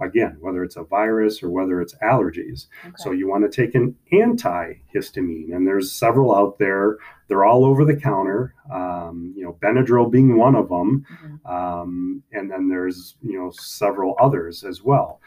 again, 0.00 0.36
whether 0.40 0.64
it's 0.64 0.76
a 0.76 0.82
virus 0.82 1.42
or 1.42 1.50
whether 1.50 1.80
it's 1.80 1.94
allergies. 2.02 2.66
So 2.96 3.12
you 3.12 3.28
want 3.28 3.50
to 3.50 3.54
take 3.64 3.74
an 3.74 3.94
antihistamine, 4.12 5.54
and 5.54 5.66
there's 5.66 5.92
several 5.92 6.34
out 6.34 6.58
there. 6.58 6.98
They're 7.28 7.44
all 7.44 7.64
over 7.64 7.84
the 7.84 7.96
counter. 7.96 8.54
Um, 8.72 9.32
you 9.36 9.44
know, 9.44 9.56
Benadryl 9.62 10.10
being 10.10 10.36
one 10.36 10.54
of 10.54 10.68
them 10.68 11.06
Mhm. 11.24 11.50
um, 11.50 12.22
and 12.32 12.50
then 12.50 12.68
there's 12.68 13.16
you 13.22 13.38
know 13.38 13.50
several 13.50 14.16
others 14.20 14.64
as 14.64 14.82
well. 14.82 15.20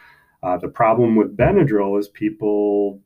Uh, 0.43 0.57
the 0.57 0.67
problem 0.67 1.15
with 1.15 1.35
Benadryl 1.35 1.99
is 1.99 2.07
people 2.09 3.01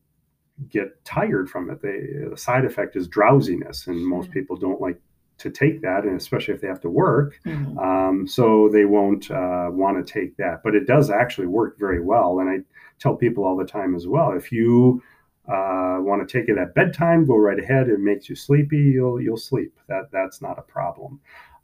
get 0.70 1.04
tired 1.06 1.50
from 1.50 1.70
it. 1.70 1.82
They, 1.82 2.28
the 2.30 2.38
side 2.38 2.66
effect 2.66 2.96
is 2.96 3.08
drowsiness, 3.08 3.88
and 3.88 4.06
most 4.06 4.32
people 4.32 4.56
don't 4.58 4.82
like 4.82 5.00
to 5.42 5.50
take 5.50 5.82
that, 5.82 6.04
and 6.04 6.16
especially 6.16 6.54
if 6.54 6.62
they 6.62 6.68
have 6.68 6.82
to 6.82 6.90
work. 6.90 7.40
Mhm. 7.46 7.78
Um, 7.78 8.28
so 8.28 8.70
they 8.70 8.86
won't 8.86 9.30
uh, 9.30 9.70
want 9.72 10.06
to 10.06 10.14
take 10.14 10.38
that. 10.38 10.62
But 10.64 10.76
it 10.76 10.88
does 10.88 11.10
actually 11.10 11.48
work 11.48 11.78
very 11.80 12.02
well. 12.02 12.40
And 12.40 12.50
I 12.50 12.60
tell 13.00 13.16
people 13.16 13.44
all 13.44 13.58
the 13.58 13.66
time 13.66 13.96
as 13.96 14.08
well 14.08 14.32
if 14.32 14.52
you 14.52 15.02
uh, 15.48 15.98
want 16.00 16.26
to 16.28 16.32
take 16.40 16.50
it 16.50 16.58
at 16.58 16.76
bedtime, 16.76 17.26
go 17.26 17.36
right 17.36 17.60
ahead. 17.60 17.90
It 17.90 18.00
makes 18.00 18.30
you 18.30 18.36
sleepy. 18.36 18.78
You'll 18.78 19.20
you'll 19.20 19.38
sleep. 19.38 19.74
That 19.88 20.10
that's 20.12 20.42
not 20.42 20.60
a 20.60 20.62
problem. 20.62 21.20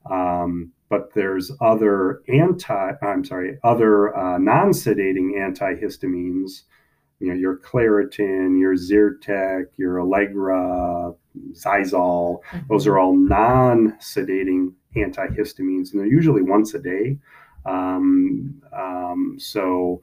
Um, 0.09 0.71
but 0.89 1.13
there's 1.13 1.51
other 1.61 2.21
anti. 2.27 2.91
I'm 3.01 3.23
sorry, 3.23 3.59
other 3.63 4.15
uh, 4.17 4.37
non-sedating 4.37 5.35
antihistamines. 5.35 6.63
You 7.19 7.29
know, 7.29 7.33
your 7.33 7.57
Claritin, 7.57 8.59
your 8.59 8.75
Zyrtec, 8.75 9.65
your 9.77 10.01
Allegra, 10.01 11.13
Xyzal. 11.53 12.39
Those 12.69 12.85
are 12.85 12.99
all 12.99 13.15
non-sedating 13.15 14.73
antihistamines, 14.95 15.91
and 15.91 15.99
they're 15.99 16.05
usually 16.05 16.41
once 16.41 16.73
a 16.73 16.79
day. 16.79 17.17
Um, 17.65 18.61
um, 18.71 19.35
so 19.39 20.01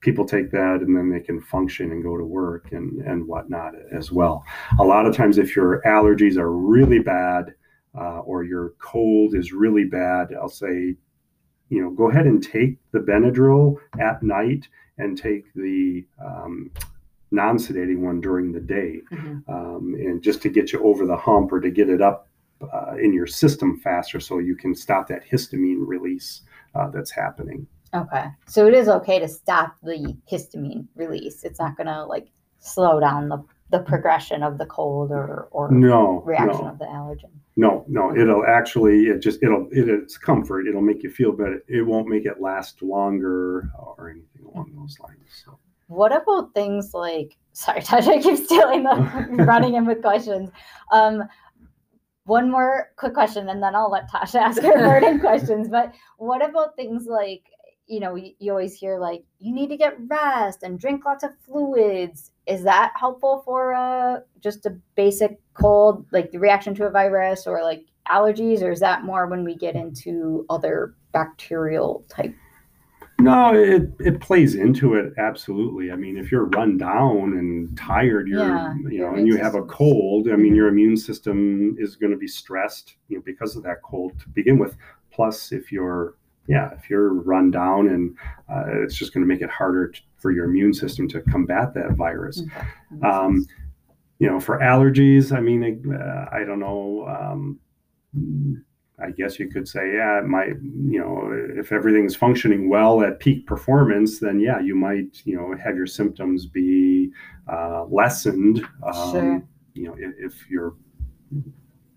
people 0.00 0.26
take 0.26 0.50
that, 0.50 0.80
and 0.82 0.96
then 0.96 1.10
they 1.10 1.20
can 1.20 1.40
function 1.40 1.90
and 1.90 2.02
go 2.02 2.16
to 2.16 2.24
work 2.24 2.72
and 2.72 3.00
and 3.02 3.26
whatnot 3.26 3.72
as 3.92 4.12
well. 4.12 4.44
A 4.78 4.84
lot 4.84 5.06
of 5.06 5.16
times, 5.16 5.38
if 5.38 5.56
your 5.56 5.80
allergies 5.86 6.36
are 6.36 6.52
really 6.52 6.98
bad 6.98 7.54
uh, 7.98 8.20
or 8.20 8.44
your 8.44 8.74
cold 8.78 9.34
is 9.34 9.52
really 9.52 9.84
bad, 9.84 10.28
I'll 10.38 10.48
say, 10.48 10.96
you 11.70 11.82
know, 11.82 11.90
go 11.90 12.10
ahead 12.10 12.26
and 12.26 12.42
take 12.42 12.78
the 12.92 13.00
Benadryl 13.00 13.76
at 13.98 14.22
night 14.22 14.68
and 14.98 15.16
take 15.16 15.52
the 15.54 16.04
um, 16.24 16.70
non-sedating 17.30 18.00
one 18.00 18.20
during 18.20 18.52
the 18.52 18.60
day 18.60 19.00
Mhm. 19.10 19.48
um, 19.48 19.94
and 19.94 20.22
just 20.22 20.42
to 20.42 20.48
get 20.48 20.72
you 20.72 20.82
over 20.84 21.06
the 21.06 21.16
hump 21.16 21.52
or 21.52 21.60
to 21.60 21.70
get 21.70 21.88
it 21.88 22.02
up 22.02 22.28
uh, 22.72 22.94
in 23.00 23.12
your 23.12 23.26
system 23.26 23.76
faster 23.78 24.20
so 24.20 24.38
you 24.38 24.54
can 24.54 24.74
stop 24.74 25.08
that 25.08 25.22
histamine 25.28 25.82
release 25.86 26.42
uh, 26.74 26.88
that's 26.90 27.10
happening. 27.10 27.66
Okay. 27.94 28.26
So 28.46 28.66
it 28.66 28.74
is 28.74 28.88
okay 28.88 29.18
to 29.18 29.28
stop 29.28 29.76
the 29.82 30.16
histamine 30.30 30.86
release. 30.94 31.44
It's 31.44 31.58
not 31.58 31.76
going 31.76 31.88
to 31.88 32.04
like 32.04 32.28
slow 32.60 33.00
down 33.00 33.28
the, 33.28 33.42
the 33.70 33.80
progression 33.80 34.42
of 34.42 34.58
the 34.58 34.66
cold 34.66 35.10
or, 35.10 35.48
or 35.50 35.70
No, 35.70 36.22
reaction 36.24 36.64
no, 36.64 36.70
of 36.70 36.78
the 36.78 36.84
allergen. 36.84 37.30
No, 37.56 37.84
no. 37.88 38.16
It'll 38.16 38.44
actually, 38.46 39.06
it 39.06 39.20
just, 39.20 39.42
it'll, 39.42 39.68
it, 39.70 39.88
it's 39.88 40.16
comfort. 40.16 40.66
It'll 40.66 40.80
make 40.80 41.02
you 41.02 41.10
feel 41.10 41.32
better. 41.32 41.62
It 41.68 41.82
won't 41.82 42.08
make 42.08 42.24
it 42.24 42.40
last 42.40 42.82
longer 42.82 43.70
or 43.78 44.10
anything 44.10 44.46
along 44.52 44.72
those 44.74 44.98
lines. 45.00 45.42
So. 45.44 45.58
What 45.88 46.14
about 46.16 46.54
things 46.54 46.94
like, 46.94 47.36
sorry, 47.52 47.80
Tasha, 47.80 48.18
I 48.18 48.22
keep 48.22 48.38
stealing 48.38 48.84
the 48.84 49.44
running 49.46 49.74
in 49.74 49.84
with 49.84 50.00
questions. 50.00 50.50
Um, 50.90 51.24
one 52.24 52.50
more 52.50 52.90
quick 52.96 53.14
question 53.14 53.48
and 53.48 53.62
then 53.62 53.74
I'll 53.74 53.90
let 53.90 54.10
Tasha 54.10 54.36
ask 54.36 54.62
her 54.62 54.72
burning 55.00 55.20
questions. 55.20 55.68
But 55.68 55.92
what 56.16 56.48
about 56.48 56.76
things 56.76 57.06
like, 57.06 57.42
you 57.92 58.00
know, 58.00 58.14
you, 58.14 58.32
you 58.38 58.50
always 58.50 58.74
hear 58.74 58.98
like, 58.98 59.22
you 59.38 59.52
need 59.52 59.68
to 59.68 59.76
get 59.76 59.98
rest 60.06 60.62
and 60.62 60.80
drink 60.80 61.04
lots 61.04 61.22
of 61.22 61.30
fluids. 61.46 62.30
Is 62.46 62.64
that 62.64 62.94
helpful 62.96 63.42
for 63.44 63.74
uh, 63.74 64.20
just 64.40 64.64
a 64.64 64.70
basic 64.94 65.38
cold, 65.52 66.06
like 66.10 66.30
the 66.30 66.38
reaction 66.38 66.74
to 66.76 66.86
a 66.86 66.90
virus 66.90 67.46
or 67.46 67.62
like 67.62 67.84
allergies? 68.08 68.62
Or 68.62 68.72
is 68.72 68.80
that 68.80 69.04
more 69.04 69.26
when 69.26 69.44
we 69.44 69.54
get 69.54 69.76
into 69.76 70.46
other 70.48 70.94
bacterial 71.12 72.02
type? 72.08 72.34
No, 73.20 73.54
it, 73.54 73.90
it 74.00 74.20
plays 74.20 74.54
into 74.54 74.94
it 74.94 75.12
absolutely. 75.18 75.92
I 75.92 75.96
mean, 75.96 76.16
if 76.16 76.32
you're 76.32 76.46
run 76.46 76.78
down 76.78 77.34
and 77.34 77.76
tired, 77.76 78.26
you're 78.26 78.48
Yeah, 78.48 78.74
you 78.88 79.00
know, 79.00 79.14
and 79.14 79.26
you 79.26 79.36
have 79.36 79.54
a 79.54 79.62
cold. 79.64 80.28
I 80.32 80.36
mean, 80.36 80.54
your 80.54 80.68
immune 80.68 80.96
system 80.96 81.76
is 81.78 81.96
going 81.96 82.10
to 82.10 82.18
be 82.18 82.26
stressed, 82.26 82.96
you 83.08 83.18
know, 83.18 83.22
because 83.24 83.54
of 83.54 83.62
that 83.64 83.82
cold 83.82 84.18
to 84.18 84.28
begin 84.30 84.58
with. 84.58 84.78
Plus, 85.10 85.52
if 85.52 85.70
you're 85.70 86.14
yeah, 86.48 86.70
if 86.74 86.90
you're 86.90 87.14
run 87.14 87.50
down, 87.50 87.88
and 87.88 88.16
uh, 88.50 88.82
it's 88.82 88.94
just 88.94 89.14
going 89.14 89.22
to 89.22 89.28
make 89.28 89.42
it 89.42 89.50
harder 89.50 89.92
for 90.18 90.30
your 90.30 90.46
immune 90.46 90.74
system 90.74 91.08
to 91.08 91.20
combat 91.22 91.74
that 91.74 91.92
virus. 91.92 92.40
Okay, 92.40 92.66
that 93.00 93.10
Um, 93.10 93.46
you 94.18 94.28
know, 94.28 94.38
for 94.38 94.58
allergies, 94.58 95.36
I 95.36 95.40
mean, 95.40 95.62
uh, 95.92 96.26
I 96.32 96.44
don't 96.44 96.60
know. 96.60 97.06
Um, 97.08 97.58
I 99.02 99.10
guess 99.10 99.40
you 99.40 99.48
could 99.48 99.66
say, 99.66 99.94
yeah, 99.94 100.20
it 100.20 100.26
might, 100.26 100.54
you 100.62 101.00
know, 101.00 101.32
if 101.58 101.72
everything's 101.72 102.14
functioning 102.14 102.68
well 102.68 103.02
at 103.02 103.18
peak 103.18 103.46
performance, 103.46 104.20
then 104.20 104.38
yeah, 104.38 104.60
you 104.60 104.76
might, 104.76 105.22
you 105.24 105.34
know, 105.36 105.56
have 105.56 105.76
your 105.76 105.86
symptoms 105.86 106.46
be 106.46 107.10
uh, 107.52 107.84
lessened. 107.86 108.64
Um, 108.86 109.12
Sure. 109.12 109.42
You 109.74 109.84
know, 109.84 109.96
if, 109.98 110.32
if 110.32 110.50
your 110.50 110.74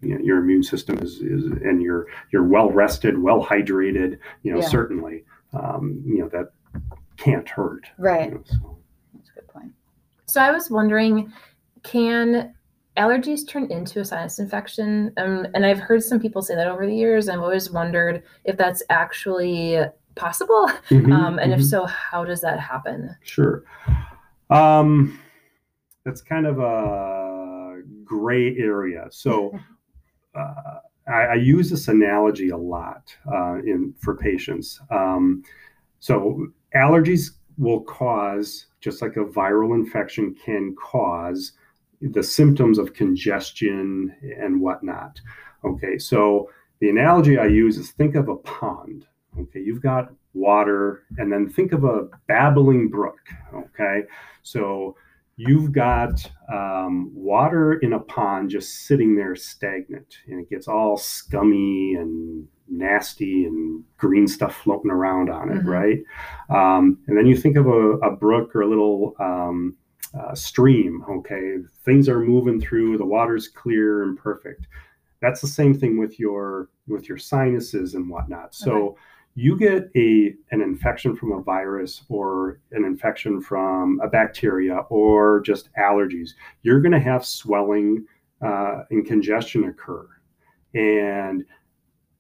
you 0.06 0.16
know, 0.18 0.24
your 0.24 0.38
immune 0.40 0.64
system 0.64 0.98
is, 1.00 1.22
is 1.22 1.46
and 1.46 1.82
you're 1.82 2.08
you're 2.32 2.44
well 2.48 2.72
rested, 2.72 3.18
well 3.18 3.44
hydrated, 3.44 4.18
you 4.44 4.52
know, 4.54 4.60
Yeah. 4.60 4.68
certainly, 4.68 5.26
um, 5.54 6.02
you 6.06 6.20
know, 6.20 6.30
that 6.30 6.52
can't 7.18 7.48
hurt. 7.50 7.86
you 7.98 8.04
Right. 8.04 8.32
know, 8.34 8.42
so. 8.46 8.78
That's 9.14 9.30
a 9.30 9.34
good 9.34 9.48
point. 9.48 9.72
So 10.26 10.42
I 10.42 10.52
was 10.52 10.70
wondering, 10.70 11.32
can 11.84 12.54
allergies 12.98 13.48
turn 13.48 13.72
into 13.72 14.00
a 14.02 14.06
sinus 14.06 14.40
infection? 14.40 15.12
Um, 15.18 15.48
and 15.54 15.66
I've 15.66 15.80
heard 15.80 16.04
some 16.04 16.20
people 16.20 16.42
say 16.42 16.56
that 16.56 16.68
over 16.68 16.86
the 16.86 16.96
years. 16.96 17.30
I've 17.30 17.42
always 17.42 17.72
wondered 17.72 18.24
if 18.44 18.58
that's 18.58 18.84
actually 18.90 19.80
possible. 20.16 20.70
Mhm, 20.90 21.12
Um, 21.14 21.40
and 21.40 21.52
if 21.54 21.60
mhm. 21.60 21.64
so, 21.70 21.86
how 21.86 22.24
does 22.26 22.42
that 22.42 22.60
happen? 22.60 23.16
Sure. 23.24 23.64
Um, 24.50 25.20
that's 26.06 26.22
kind 26.22 26.46
of 26.46 26.60
a 26.60 27.82
gray 28.04 28.56
area. 28.58 29.08
So 29.10 29.58
uh, 30.36 30.80
I, 31.08 31.22
I 31.22 31.34
use 31.36 31.70
this 31.70 31.88
analogy 31.88 32.50
a 32.50 32.58
lot 32.58 33.16
uh, 33.32 33.56
in 33.56 33.94
for 34.00 34.16
patients. 34.16 34.80
Um, 34.90 35.44
so 36.00 36.48
allergies 36.76 37.32
will 37.58 37.82
cause, 37.82 38.68
just 38.82 39.02
like 39.02 39.18
a 39.18 39.26
viral 39.26 39.76
infection 39.76 40.36
can 40.44 40.76
cause, 40.76 41.54
the 42.02 42.24
symptoms 42.24 42.78
of 42.78 42.94
congestion 42.94 44.16
and 44.40 44.60
whatnot. 44.60 45.20
Okay, 45.64 45.98
so 45.98 46.50
the 46.80 46.90
analogy 46.90 47.38
I 47.38 47.46
use 47.46 47.78
is 47.78 47.92
think 47.92 48.16
of 48.16 48.28
a 48.28 48.36
pond. 48.36 49.06
Okay, 49.40 49.60
you've 49.60 49.82
got 49.82 50.12
water, 50.34 51.04
and 51.18 51.32
then 51.32 51.50
think 51.50 51.72
of 51.72 51.84
a 51.84 52.08
babbling 52.28 52.90
brook. 52.90 53.20
Okay, 53.54 54.02
so 54.44 54.96
you've 55.38 55.72
got 55.72 56.30
um, 56.52 57.12
water 57.14 57.74
in 57.74 57.94
a 57.94 58.00
pond 58.00 58.50
just 58.50 58.86
sitting 58.88 59.16
there 59.16 59.36
stagnant, 59.36 60.20
and 60.28 60.40
it 60.40 60.50
gets 60.50 60.68
all 60.68 60.98
scummy 60.98 61.96
and 61.96 62.48
nasty 62.68 63.46
and 63.46 63.84
green 63.98 64.28
stuff 64.28 64.56
floating 64.64 64.90
around 64.90 65.30
on 65.30 65.52
it, 65.52 65.64
Mhm. 65.64 65.68
right? 65.68 66.04
Um, 66.50 66.98
and 67.08 67.18
then 67.18 67.26
you 67.28 67.36
think 67.36 67.58
of 67.58 67.68
a, 67.68 67.98
a 68.00 68.16
brook 68.16 68.56
or 68.56 68.62
a 68.62 68.68
little 68.68 69.14
um, 69.20 69.76
uh, 70.18 70.34
stream. 70.34 71.04
Okay, 71.10 71.58
things 71.84 72.08
are 72.10 72.20
moving 72.22 72.60
through, 72.60 72.98
the 72.98 73.06
water's 73.06 73.48
clear 73.48 74.04
and 74.04 74.18
perfect. 74.18 74.68
That's 75.22 75.42
the 75.42 75.48
same 75.48 75.74
thing 75.74 75.98
with 76.00 76.20
your 76.20 76.70
with 76.88 77.10
your 77.10 77.18
sinuses 77.18 77.96
and 77.96 78.10
whatnot. 78.10 78.54
So 78.56 78.96
you 79.36 79.58
get 79.58 79.90
a 79.96 80.34
an 80.52 80.62
infection 80.62 81.16
from 81.16 81.34
a 81.34 81.42
virus 81.42 82.04
or 82.08 82.62
an 82.72 82.86
infection 82.86 83.42
from 83.42 84.00
a 84.02 84.08
bacteria 84.08 84.78
or 84.90 85.42
just 85.42 85.70
allergies, 85.78 86.32
you're 86.64 86.80
going 86.80 86.94
to 86.94 87.00
have 87.00 87.26
swelling 87.26 88.06
uh, 88.42 88.84
and 88.90 89.06
congestion 89.06 89.66
occur. 89.66 90.08
And 90.74 91.44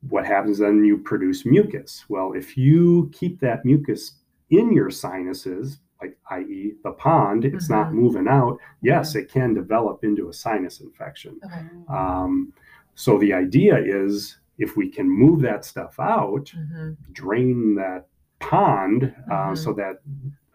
what 0.09 0.25
happens 0.25 0.59
then? 0.59 0.83
You 0.83 0.97
produce 0.97 1.45
mucus. 1.45 2.03
Well, 2.09 2.33
if 2.33 2.57
you 2.57 3.09
keep 3.13 3.39
that 3.39 3.65
mucus 3.65 4.17
in 4.49 4.73
your 4.73 4.89
sinuses, 4.89 5.79
like 6.01 6.17
i.e., 6.31 6.73
the 6.83 6.91
pond, 6.91 7.45
it's 7.45 7.69
not 7.69 7.93
moving 7.93 8.27
out. 8.27 8.57
Yes, 8.81 9.15
it 9.15 9.31
can 9.31 9.53
develop 9.53 10.03
into 10.03 10.29
a 10.29 10.33
sinus 10.33 10.81
infection. 10.81 11.39
Okay. 11.45 11.65
Um, 11.89 12.53
so 12.95 13.17
the 13.17 13.33
idea 13.33 13.77
is 13.77 14.37
if 14.57 14.77
we 14.77 14.89
can 14.89 15.09
move 15.09 15.41
that 15.41 15.65
stuff 15.65 15.99
out, 15.99 16.49
hmm 16.49 16.91
drain 17.11 17.75
that 17.75 18.07
pond 18.39 19.13
uh, 19.31 19.49
Mhm. 19.51 19.57
so 19.57 19.73
that 19.73 20.01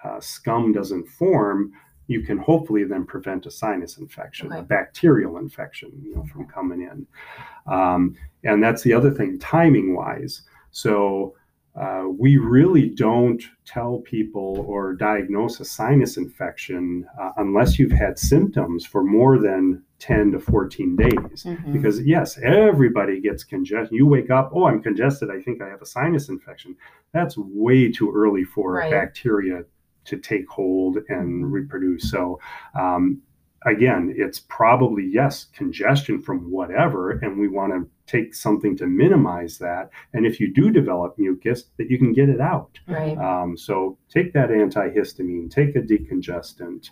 uh, 0.04 0.20
scum 0.20 0.72
doesn't 0.72 1.06
form, 1.08 1.72
you 2.06 2.22
can 2.22 2.38
hopefully 2.38 2.84
then 2.84 3.04
prevent 3.04 3.46
a 3.46 3.50
sinus 3.50 3.98
infection, 3.98 4.50
a 4.52 4.62
bacterial 4.62 5.38
infection, 5.38 5.90
you 6.02 6.14
know, 6.14 6.24
from 6.24 6.46
coming 6.46 6.82
in. 6.82 7.06
Um, 7.66 8.14
and 8.44 8.62
that's 8.62 8.82
the 8.82 8.92
other 8.92 9.10
thing, 9.10 9.38
timing 9.38 9.94
wise. 9.94 10.42
So 10.70 11.34
uh, 11.76 12.04
we 12.18 12.36
really 12.36 12.88
don't 12.88 13.42
tell 13.64 13.98
people 13.98 14.64
or 14.68 14.92
diagnose 14.94 15.60
a 15.60 15.64
sinus 15.64 16.16
infection 16.16 17.06
uh, 17.20 17.30
unless 17.36 17.78
you've 17.78 17.92
had 17.92 18.18
symptoms 18.18 18.84
for 18.84 19.04
more 19.04 19.38
than 19.38 19.82
10 20.00 20.32
to 20.32 20.40
14 20.40 20.96
days 20.96 21.44
Mhm. 21.46 21.72
because 21.72 22.00
yes 22.02 22.38
everybody 22.42 23.20
gets 23.20 23.44
congestion 23.44 23.94
you 23.96 24.06
wake 24.06 24.30
up 24.30 24.50
oh 24.54 24.64
i'm 24.64 24.82
congested 24.82 25.30
i 25.30 25.40
think 25.40 25.62
i 25.62 25.68
have 25.68 25.82
a 25.82 25.86
sinus 25.86 26.28
infection 26.28 26.74
that's 27.12 27.36
way 27.38 27.90
too 27.90 28.10
early 28.14 28.42
for 28.44 28.72
Right. 28.74 28.90
bacteria 28.90 29.64
to 30.06 30.16
take 30.16 30.48
hold 30.48 30.96
and 31.08 31.44
Mhm. 31.44 31.52
reproduce. 31.52 32.10
So 32.10 32.40
um, 32.74 33.20
again, 33.66 34.14
it's 34.16 34.40
probably 34.40 35.08
yes, 35.12 35.46
congestion 35.52 36.20
from 36.20 36.50
whatever, 36.50 37.12
and 37.12 37.38
we 37.38 37.48
want 37.48 37.72
to 37.72 37.88
take 38.06 38.34
something 38.34 38.76
to 38.78 38.86
minimize 38.86 39.58
that. 39.58 39.90
And 40.14 40.26
if 40.26 40.40
you 40.40 40.52
do 40.52 40.70
develop 40.70 41.18
mucus, 41.18 41.64
that 41.76 41.90
you 41.90 41.98
can 41.98 42.12
get 42.12 42.28
it 42.28 42.40
out. 42.40 42.78
Right. 42.88 43.16
Um, 43.18 43.56
so 43.56 43.98
take 44.08 44.32
that 44.32 44.48
antihistamine, 44.50 45.50
take 45.50 45.76
a 45.76 45.80
decongestant, 45.80 46.90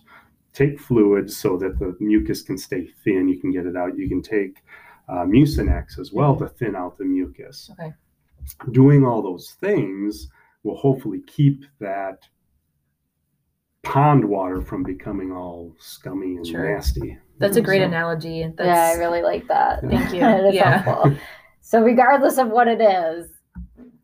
take 0.52 0.78
fluids 0.78 1.36
so 1.36 1.56
that 1.58 1.78
the 1.78 1.96
mucus 2.00 2.42
can 2.42 2.58
stay 2.58 2.88
thin. 3.04 3.28
You 3.28 3.40
can 3.40 3.52
get 3.52 3.66
it 3.66 3.76
out. 3.76 3.96
You 3.96 4.08
can 4.08 4.22
take 4.22 4.58
uh, 5.08 5.24
Mucinex 5.24 5.98
as 5.98 6.12
well 6.12 6.36
to 6.36 6.48
thin 6.48 6.76
out 6.76 6.98
the 6.98 7.04
mucus. 7.04 7.70
Okay. 7.72 7.92
Doing 8.72 9.04
all 9.04 9.22
those 9.22 9.56
things 9.60 10.28
will 10.62 10.76
hopefully 10.76 11.22
keep 11.26 11.64
that 11.80 12.20
pond 13.82 14.24
water 14.24 14.60
from 14.60 14.82
becoming 14.82 15.32
all 15.32 15.72
scummy 15.78 16.36
and 16.36 16.46
Sure. 16.46 16.72
nasty. 16.74 17.18
That's 17.38 17.56
a 17.56 17.60
great 17.62 17.80
So- 17.80 17.86
analogy. 17.86 18.42
That's, 18.56 18.66
yeah, 18.66 18.92
I 18.94 18.98
really 18.98 19.22
like 19.22 19.46
that. 19.48 19.80
Thank 19.82 20.12
you. 20.12 20.20
It 20.24 20.46
is 20.48 20.54
Yeah. 20.54 20.78
helpful. 20.82 21.14
So 21.60 21.82
regardless 21.82 22.38
of 22.38 22.48
what 22.48 22.66
it 22.68 22.80
is, 22.80 23.30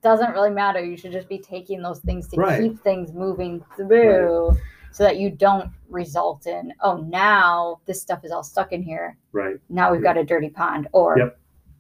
doesn't 0.03 0.33
really 0.33 0.51
matter. 0.51 0.85
You 0.85 0.97
should 0.97 1.13
just 1.13 1.29
be 1.29 1.39
taking 1.39 1.81
those 1.83 2.01
things 2.01 2.29
to 2.29 2.37
Right. 2.37 2.61
keep 2.61 2.79
things 2.81 3.13
moving 3.15 3.65
through 3.75 4.53
so 4.93 5.03
that 5.03 5.17
you 5.17 5.31
don't 5.31 5.71
result 5.89 6.47
in, 6.47 6.73
oh, 6.83 6.99
now 6.99 7.81
this 7.87 8.01
stuff 8.03 8.23
is 8.23 8.31
all 8.31 8.43
stuck 8.43 8.73
in 8.73 8.83
here. 8.83 9.17
Right. 9.33 9.57
Now 9.71 9.91
we've 9.93 10.03
got 10.03 10.19
a 10.19 10.25
dirty 10.25 10.51
pond 10.51 10.89
or 10.93 11.19
Yep. 11.19 11.39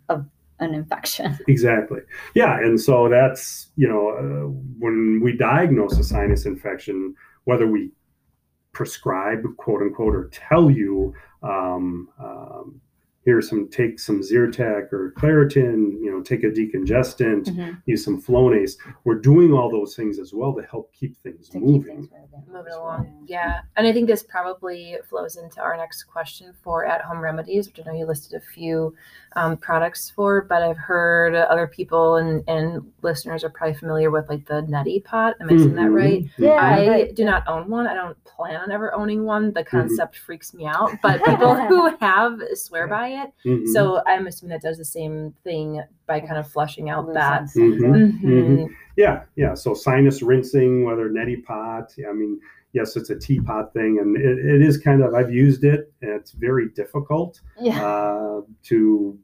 a, 0.08 0.22
an 0.60 0.74
infection. 0.74 1.38
Exactly. 1.48 2.00
Yeah, 2.34 2.58
and 2.58 2.80
so 2.80 3.08
that's 3.10 3.70
you 3.76 3.86
know 3.88 4.08
uh, 4.08 4.48
when 4.78 5.20
we 5.22 5.36
diagnose 5.36 5.98
a 5.98 6.02
sinus 6.04 6.46
infection, 6.46 7.14
whether 7.44 7.66
we 7.66 7.90
prescribe 8.72 9.44
quote 9.56 9.82
unquote 9.82 10.14
or 10.14 10.30
tell 10.32 10.70
you 10.70 11.14
um, 11.42 12.08
um, 12.18 12.80
here's 13.24 13.48
some 13.48 13.68
take 13.68 13.98
some 13.98 14.20
Zyrtec 14.20 14.92
or 14.92 15.12
Claritin, 15.16 15.98
you 16.02 16.10
know, 16.10 16.20
take 16.22 16.44
a 16.44 16.48
decongestant, 16.48 17.44
Mhm. 17.46 17.80
use 17.86 18.04
some 18.04 18.20
Flonase. 18.20 18.76
We're 19.04 19.14
doing 19.20 19.52
all 19.52 19.70
those 19.70 19.96
things 19.96 20.18
as 20.18 20.32
well 20.34 20.52
to 20.54 20.62
help 20.62 20.92
keep 20.92 21.16
things 21.22 21.48
To 21.48 21.58
keep 21.58 21.62
moving. 21.66 22.06
things 22.06 22.10
moving. 22.12 22.52
moving 22.52 22.72
along. 22.72 23.24
Yeah. 23.26 23.60
And 23.76 23.86
I 23.86 23.92
think 23.92 24.06
this 24.08 24.22
probably 24.22 24.96
flows 25.08 25.36
into 25.36 25.60
our 25.60 25.76
next 25.76 26.04
question 26.04 26.52
for 26.62 26.84
at 26.84 27.00
home 27.00 27.20
remedies, 27.20 27.66
which 27.68 27.80
I 27.86 27.90
know 27.90 27.96
you 27.98 28.06
listed 28.06 28.34
a 28.40 28.44
few 28.44 28.94
um, 29.36 29.56
products 29.56 30.10
for, 30.10 30.42
but 30.42 30.62
I've 30.62 30.76
heard 30.76 31.34
other 31.34 31.66
people 31.66 32.16
and, 32.16 32.44
and 32.46 32.92
listeners 33.02 33.42
are 33.42 33.50
probably 33.50 33.74
familiar 33.74 34.10
with 34.10 34.28
like 34.28 34.46
the 34.46 34.62
neti 34.62 35.02
pot. 35.02 35.34
Am 35.40 35.48
I 35.48 35.56
saying 35.56 35.74
that 35.74 35.86
Mhm. 35.88 35.94
right? 35.96 36.24
Yeah, 36.38 36.50
I 36.50 36.88
right. 36.88 37.14
do 37.16 37.24
not 37.24 37.42
own 37.48 37.68
one. 37.68 37.86
I 37.88 37.94
don't 37.94 38.22
plan 38.24 38.56
on 38.60 38.70
ever 38.70 38.94
owning 38.94 39.24
one. 39.24 39.46
Mm-hmm. 39.46 39.54
The 39.54 39.64
concept 39.64 40.16
freaks 40.18 40.54
me 40.54 40.66
out, 40.66 40.90
but 41.02 41.20
people 41.24 41.54
who 41.56 41.96
have 42.00 42.38
swear 42.54 42.86
by 42.86 43.08
it. 43.08 43.13
Mhm. 43.44 43.66
So 43.68 44.02
I'm 44.06 44.26
assuming 44.26 44.50
that 44.50 44.62
does 44.62 44.78
the 44.78 44.84
same 44.84 45.34
thing 45.44 45.82
by 46.06 46.20
kind 46.20 46.38
of 46.38 46.46
flushing 46.50 46.90
out 46.90 47.12
that. 47.14 47.42
Loosens 47.42 47.52
things 47.54 47.84
up. 47.84 47.90
Mhm. 47.90 48.22
Mhm. 48.22 48.68
Yeah, 48.96 49.24
yeah. 49.36 49.54
So 49.54 49.74
sinus 49.74 50.22
rinsing, 50.22 50.84
whether 50.84 51.08
neti 51.10 51.42
pot, 51.42 51.92
I 52.08 52.12
mean, 52.12 52.40
yes, 52.72 52.96
it's 52.96 53.10
a 53.10 53.18
teapot 53.18 53.72
thing, 53.72 53.98
and 54.00 54.16
it, 54.16 54.38
it 54.38 54.62
is 54.62 54.78
kind 54.78 55.02
of. 55.02 55.14
I've 55.14 55.32
used 55.32 55.64
it, 55.64 55.92
and 56.02 56.10
it's 56.12 56.32
very 56.32 56.68
difficult 56.70 57.40
Yeah. 57.60 57.84
uh, 57.84 58.40
to 58.64 59.18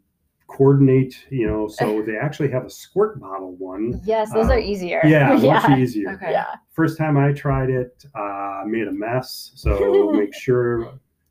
coordinate. 0.46 1.26
You 1.30 1.46
know, 1.46 1.68
so 1.68 2.02
they 2.06 2.16
actually 2.16 2.50
have 2.50 2.64
a 2.64 2.70
squirt 2.70 3.20
bottle 3.20 3.54
one. 3.56 4.00
Yes, 4.04 4.32
those 4.32 4.48
uh, 4.48 4.54
are 4.54 4.58
easier. 4.58 5.00
Yeah, 5.04 5.34
much 5.34 5.42
yeah. 5.42 5.76
easier. 5.76 6.10
Okay. 6.14 6.32
Yeah. 6.32 6.46
First 6.70 6.98
time 6.98 7.16
I 7.16 7.32
tried 7.32 7.70
it, 7.70 8.04
uh, 8.14 8.62
made 8.66 8.88
a 8.88 8.92
mess. 8.92 9.52
So 9.54 10.10
make 10.14 10.34
sure 10.34 10.88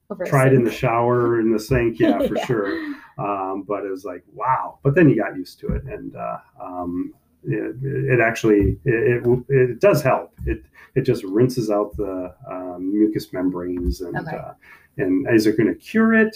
Over 0.10 0.24
it 0.24 0.54
in 0.54 0.63
the 0.63 0.72
shower 0.72 1.39
in 1.39 1.52
the 1.52 1.60
sink. 1.60 2.00
Yeah, 2.00 2.17
for 2.28 2.36
Yeah. 2.36 2.45
sure. 2.45 2.95
Um, 3.17 3.63
but 3.67 3.86
it 3.86 3.89
was 3.91 4.06
like 4.06 4.24
wow. 4.34 4.80
But 4.84 4.95
then 4.95 5.10
you 5.10 5.15
got 5.15 5.36
used 5.36 5.60
to 5.60 5.67
it, 5.67 5.84
and 5.84 6.15
uh, 6.15 6.38
um, 6.62 7.13
it, 7.43 7.76
it 7.84 8.19
actually 8.19 8.80
it, 8.86 9.24
it 9.26 9.43
it 9.50 9.80
does 9.82 10.02
help. 10.02 10.32
It 10.45 10.63
it 10.95 11.02
just 11.02 11.24
rinses 11.24 11.69
out 11.69 11.95
the 11.98 12.34
um, 12.50 12.91
mucous 12.91 13.32
membranes, 13.34 14.02
and 14.02 14.15
Okay. 14.17 14.36
uh, 14.38 14.54
and 14.98 15.28
is 15.34 15.45
it 15.48 15.58
going 15.58 15.67
to 15.67 15.76
cure 15.80 16.13
it? 16.13 16.36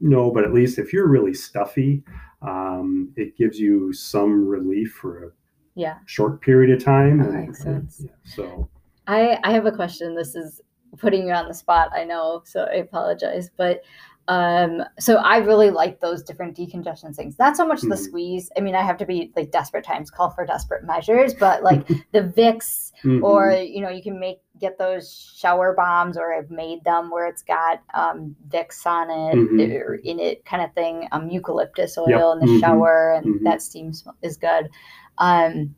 No, 0.00 0.30
but 0.30 0.44
at 0.44 0.52
least 0.54 0.78
if 0.78 0.92
you're 0.92 1.08
really 1.08 1.34
stuffy, 1.34 2.02
um, 2.42 3.12
it 3.16 3.36
gives 3.36 3.58
you 3.58 3.92
some 3.92 4.46
relief 4.46 4.92
for 4.92 5.24
a 5.24 5.30
Yeah. 5.74 5.98
short 6.06 6.40
period 6.40 6.70
of 6.70 6.82
time. 6.84 7.18
That 7.18 7.28
and- 7.30 7.46
makes 7.46 7.62
sense. 7.62 8.00
yeah, 8.04 8.10
so 8.24 8.68
I 9.06 9.38
I 9.42 9.52
have 9.52 9.66
a 9.66 9.72
question. 9.72 10.14
This 10.14 10.34
is 10.36 10.60
putting 10.98 11.26
you 11.28 11.32
on 11.34 11.48
the 11.48 11.54
spot. 11.54 11.90
I 11.94 12.04
know, 12.04 12.42
so 12.44 12.64
I 12.64 12.76
apologize. 12.76 13.50
But 13.56 13.82
um, 14.28 14.84
so 15.00 15.16
I 15.16 15.38
really 15.38 15.70
like 15.70 15.98
those 15.98 16.22
different 16.22 16.56
decongestion 16.56 17.16
things. 17.16 17.36
Not 17.38 17.56
so 17.56 17.66
much 17.66 17.80
the 17.80 17.88
Mhm. 17.96 17.98
squeeze. 17.98 18.50
I 18.56 18.60
mean, 18.60 18.76
I 18.76 18.82
have 18.82 18.96
to 18.98 19.06
be 19.06 19.32
like 19.34 19.50
desperate 19.50 19.82
times 19.84 20.08
call 20.08 20.30
for 20.30 20.46
desperate 20.46 20.84
measures, 20.84 21.34
but 21.34 21.64
like 21.64 21.84
the 22.12 22.20
Vicks 22.36 22.92
mhm. 23.02 23.22
or 23.24 23.50
you 23.52 23.80
know 23.80 23.88
you 23.88 24.02
can 24.02 24.20
make 24.20 24.40
get 24.60 24.76
those 24.78 25.32
shower 25.36 25.72
bombs 25.74 26.18
or 26.18 26.34
i've 26.34 26.50
made 26.50 26.84
them 26.84 27.08
where 27.10 27.26
it's 27.26 27.42
got 27.42 27.80
um 27.94 28.36
vicks 28.50 28.84
on 28.84 29.08
it 29.10 29.34
Mhm. 29.34 29.80
or 29.80 29.94
in 29.94 30.20
it 30.20 30.44
kind 30.44 30.62
of 30.62 30.70
thing 30.74 31.08
um 31.12 31.30
eucalyptus 31.30 31.96
oil 31.96 32.08
Yep. 32.08 32.32
in 32.34 32.38
the 32.40 32.46
Mhm. 32.52 32.60
shower 32.60 33.14
and 33.14 33.24
Mhm. 33.40 33.44
that 33.44 33.62
steam 33.62 33.90
is 34.20 34.36
good 34.36 34.68
um 35.16 35.74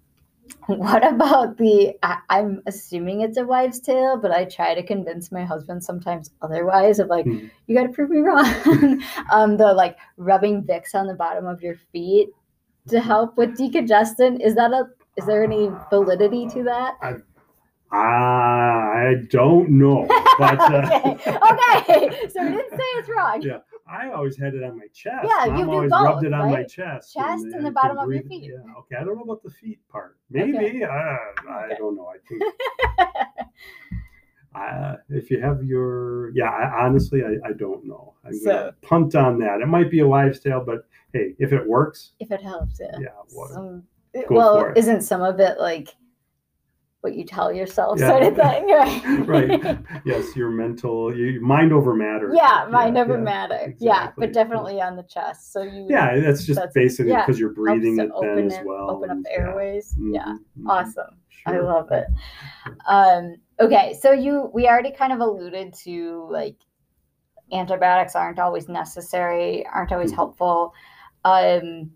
what 0.66 1.06
about 1.06 1.56
the 1.58 1.94
I, 2.02 2.18
i'm 2.30 2.62
assuming 2.66 3.20
it's 3.20 3.36
a 3.36 3.44
wives 3.44 3.80
tale 3.80 4.16
but 4.16 4.30
i 4.30 4.44
try 4.44 4.74
to 4.74 4.82
convince 4.82 5.32
my 5.32 5.44
husband 5.44 5.82
sometimes 5.82 6.30
otherwise 6.42 6.98
of 6.98 7.08
like 7.08 7.26
Mhm. 7.26 7.50
you 7.66 7.76
got 7.76 7.84
to 7.84 7.92
prove 7.92 8.10
me 8.10 8.18
wrong. 8.18 9.02
Um 9.32 9.56
the 9.56 9.72
like 9.72 9.96
rubbing 10.16 10.62
vicks 10.62 10.94
on 10.94 11.06
the 11.06 11.14
bottom 11.14 11.46
of 11.46 11.62
your 11.62 11.76
feet 11.92 12.28
to 12.88 13.00
help 13.00 13.36
with 13.36 13.56
decongestant 13.58 14.40
is 14.40 14.54
that 14.54 14.72
a 14.72 14.86
is 15.16 15.26
there 15.26 15.44
any 15.44 15.70
validity 15.90 16.46
to 16.48 16.62
that 16.64 16.94
I 17.92 19.14
don't 19.30 19.70
know, 19.70 20.06
but 20.38 20.58
uh, 20.60 20.90
okay. 21.14 21.36
okay. 21.50 22.28
So 22.30 22.42
we 22.42 22.50
didn't 22.52 22.70
say 22.70 22.84
it's 22.96 23.08
wrong. 23.08 23.42
Yeah. 23.42 23.58
I 23.86 24.10
always 24.10 24.38
had 24.38 24.54
it 24.54 24.62
on 24.62 24.78
my 24.78 24.86
chest. 24.94 25.26
Yeah, 25.28 25.46
Mom 25.50 25.58
you 25.58 25.64
do 25.66 25.70
always 25.72 25.90
both, 25.90 26.02
rubbed 26.06 26.24
it 26.24 26.32
on 26.32 26.50
my 26.50 26.62
chest. 26.62 27.12
Chest 27.12 27.44
and 27.52 27.66
the 27.66 27.70
bottom 27.70 27.98
of 27.98 28.10
your 28.10 28.22
breathe- 28.22 28.28
feet. 28.28 28.50
Yeah. 28.50 28.72
Okay. 28.78 28.96
I 28.98 29.04
don't 29.04 29.16
know 29.16 29.24
about 29.24 29.42
the 29.42 29.50
feet 29.50 29.80
part. 29.90 30.16
Maybe. 30.30 30.84
I, 30.84 31.16
I 31.48 31.64
Okay. 31.66 31.74
don't 31.78 31.96
know. 31.96 32.06
I 32.06 32.16
think. 32.28 32.42
Uh, 34.54 34.96
if 35.08 35.30
you 35.30 35.40
have 35.40 35.64
your, 35.64 36.28
yeah, 36.34 36.44
I, 36.50 36.84
honestly, 36.84 37.22
I, 37.24 37.48
I 37.48 37.52
don't 37.54 37.86
know. 37.86 38.12
I'm 38.22 38.34
So- 38.34 38.50
gonna 38.52 38.72
punt 38.82 39.14
on 39.14 39.38
that. 39.38 39.62
It 39.62 39.66
might 39.66 39.90
be 39.90 40.00
a 40.00 40.06
wives' 40.06 40.40
tale, 40.40 40.62
but 40.64 40.86
hey, 41.14 41.34
if 41.38 41.54
it 41.54 41.66
works, 41.66 42.12
If 42.20 42.30
it 42.30 42.42
helps, 42.42 42.78
yeah. 42.78 42.88
yeah, 43.00 43.06
what, 43.32 43.50
Some, 43.52 43.82
Go 44.14 44.24
well, 44.28 44.60
for 44.60 44.72
it. 44.72 44.76
isn't 44.76 45.00
some 45.00 45.22
of 45.22 45.40
it 45.40 45.58
like 45.58 45.96
what 47.02 47.14
you 47.16 47.24
tell 47.24 47.52
yourself 47.52 47.98
Yeah. 47.98 48.08
sort 48.08 48.22
of 48.22 48.36
thing, 48.36 48.68
right? 48.70 49.26
right? 49.26 49.78
yes, 50.06 50.34
your 50.36 50.50
mental, 50.50 51.14
you, 51.14 51.40
mind 51.40 51.72
over 51.72 51.94
matter. 51.94 52.30
yeah, 52.32 52.66
mind 52.70 52.96
over 52.96 53.14
yeah, 53.16 53.20
matter. 53.20 53.74
Yeah, 53.78 54.12
but 54.16 54.32
definitely 54.32 54.80
on 54.80 54.94
the 54.96 55.02
chest. 55.02 55.52
So 55.52 55.62
you 55.62 55.86
Yeah, 55.88 56.18
that's 56.20 56.46
just 56.46 56.56
That's- 56.58 56.72
basically 56.74 57.10
yeah, 57.10 57.26
because 57.26 57.40
you're 57.40 57.50
breathing 57.52 57.98
it 57.98 58.10
then 58.20 58.46
as 58.50 58.58
well. 58.64 58.90
open 58.90 59.10
up 59.10 59.18
the 59.24 59.32
airways. 59.32 59.94
Yeah, 59.98 60.24
Mhm, 60.26 60.38
mhm. 60.62 60.68
awesome. 60.70 61.16
I 61.44 61.58
love 61.58 61.90
it. 61.90 62.06
Um, 62.86 63.34
okay, 63.58 63.98
so 64.00 64.12
you 64.12 64.48
we 64.54 64.68
already 64.68 64.92
kind 64.92 65.12
of 65.12 65.18
alluded 65.18 65.74
to 65.82 66.28
like 66.30 66.54
antibiotics 67.52 68.14
aren't 68.14 68.38
always 68.38 68.68
necessary, 68.68 69.66
aren't 69.66 69.90
always 69.90 70.12
Mhm. 70.12 70.16
helpful. 70.16 70.72
Um, 71.24 71.90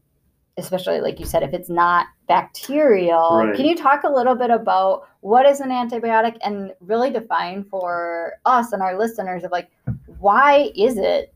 especially 0.59 1.01
like 1.01 1.21
you 1.21 1.27
said, 1.27 1.43
if 1.43 1.53
it's 1.53 1.69
not 1.69 2.07
bacterial. 2.29 3.45
Right. 3.45 3.57
Can 3.57 3.67
you 3.67 3.77
talk 3.77 4.05
a 4.05 4.11
little 4.11 4.35
bit 4.35 4.51
about 4.51 5.07
what 5.21 5.47
is 5.47 5.61
an 5.61 5.71
antibiotic 5.71 6.37
and 6.43 6.73
really 6.81 7.11
define 7.11 7.65
for 7.65 8.35
us 8.45 8.73
and 8.73 8.83
our 8.83 8.99
listeners 8.99 9.45
of 9.45 9.51
like 9.51 9.71
why 10.19 10.71
is 10.75 10.97
it? 10.97 11.33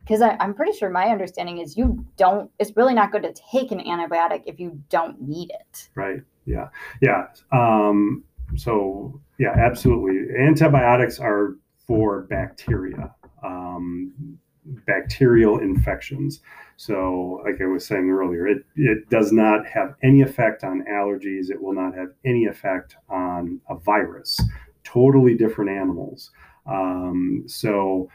Because 0.00 0.20
I'm 0.20 0.52
pretty 0.54 0.72
sure 0.72 0.90
my 0.90 1.08
understanding 1.08 1.58
is 1.58 1.76
you 1.76 2.04
don't. 2.16 2.50
It's 2.58 2.76
really 2.76 2.94
not 2.94 3.12
good 3.12 3.22
to 3.22 3.32
take 3.32 3.70
an 3.70 3.78
antibiotic 3.78 4.42
if 4.46 4.58
you 4.58 4.82
don't 4.88 5.20
need 5.20 5.50
it. 5.50 5.88
Right. 5.94 6.22
Yeah. 6.44 6.68
Yeah. 7.00 7.26
Um, 7.52 8.24
so 8.56 9.20
yeah, 9.38 9.52
absolutely. 9.56 10.34
Antibiotics 10.36 11.20
are 11.20 11.56
for 11.86 12.22
bacteria, 12.22 13.14
um, 13.44 14.38
bacterial 14.86 15.58
infections. 15.58 16.40
So, 16.84 17.40
like 17.44 17.60
I 17.60 17.66
was 17.66 17.86
saying 17.86 18.10
earlier, 18.10 18.48
it, 18.48 18.64
it 18.74 19.08
does 19.08 19.30
not 19.30 19.64
have 19.68 19.94
any 20.02 20.22
effect 20.22 20.64
on 20.64 20.82
allergies. 20.90 21.48
It 21.48 21.62
will 21.62 21.74
not 21.74 21.94
have 21.94 22.08
any 22.24 22.46
effect 22.46 22.96
on 23.08 23.60
a 23.70 23.76
virus. 23.76 24.40
Totally 24.82 25.36
different 25.36 25.70
animals. 25.70 26.32
Um, 26.66 27.44
so, 27.46 28.08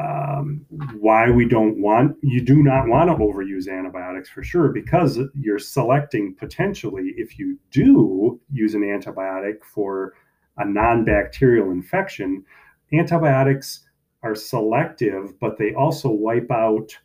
um, 0.00 0.66
why 0.98 1.30
we 1.30 1.46
don't 1.46 1.80
want 1.80 2.16
you 2.24 2.40
do 2.40 2.64
not 2.64 2.88
want 2.88 3.08
to 3.08 3.16
overuse 3.24 3.68
antibiotics 3.68 4.28
for 4.28 4.42
sure 4.42 4.70
because 4.70 5.20
you're 5.38 5.60
selecting 5.60 6.34
potentially 6.34 7.12
if 7.16 7.38
you 7.38 7.56
do 7.70 8.40
use 8.50 8.74
an 8.74 8.82
antibiotic 8.82 9.62
for 9.62 10.14
a 10.56 10.64
non-bacterial 10.64 11.70
infection, 11.70 12.44
antibiotics 12.92 13.86
are 14.24 14.34
selective, 14.34 15.38
but 15.38 15.56
they 15.56 15.72
also 15.74 16.08
wipe 16.08 16.50
out 16.50 16.98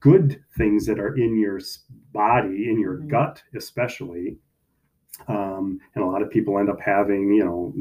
good 0.00 0.42
things 0.56 0.86
that 0.86 0.98
are 0.98 1.16
in 1.16 1.38
your 1.38 1.60
body, 2.12 2.68
in 2.70 2.78
your 2.80 2.98
mm-hmm. 2.98 3.08
gut, 3.08 3.42
especially. 3.54 4.36
Um, 5.26 5.80
and 5.94 6.04
a 6.04 6.06
lot 6.06 6.22
of 6.22 6.30
people 6.30 6.58
end 6.58 6.70
up 6.70 6.80
having, 6.80 7.32
you 7.32 7.44
know, 7.44 7.74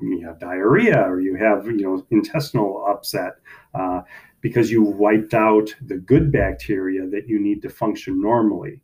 you 0.00 0.26
have 0.26 0.40
diarrhea 0.40 1.00
or 1.02 1.20
you 1.20 1.36
have, 1.36 1.66
you 1.66 1.82
know, 1.82 2.06
intestinal 2.10 2.84
upset 2.88 3.34
uh, 3.74 4.00
because 4.40 4.70
you 4.70 4.82
wiped 4.82 5.34
out 5.34 5.74
the 5.86 5.98
good 5.98 6.32
bacteria 6.32 7.06
that 7.06 7.28
you 7.28 7.38
need 7.38 7.62
to 7.62 7.68
function 7.68 8.20
normally. 8.20 8.80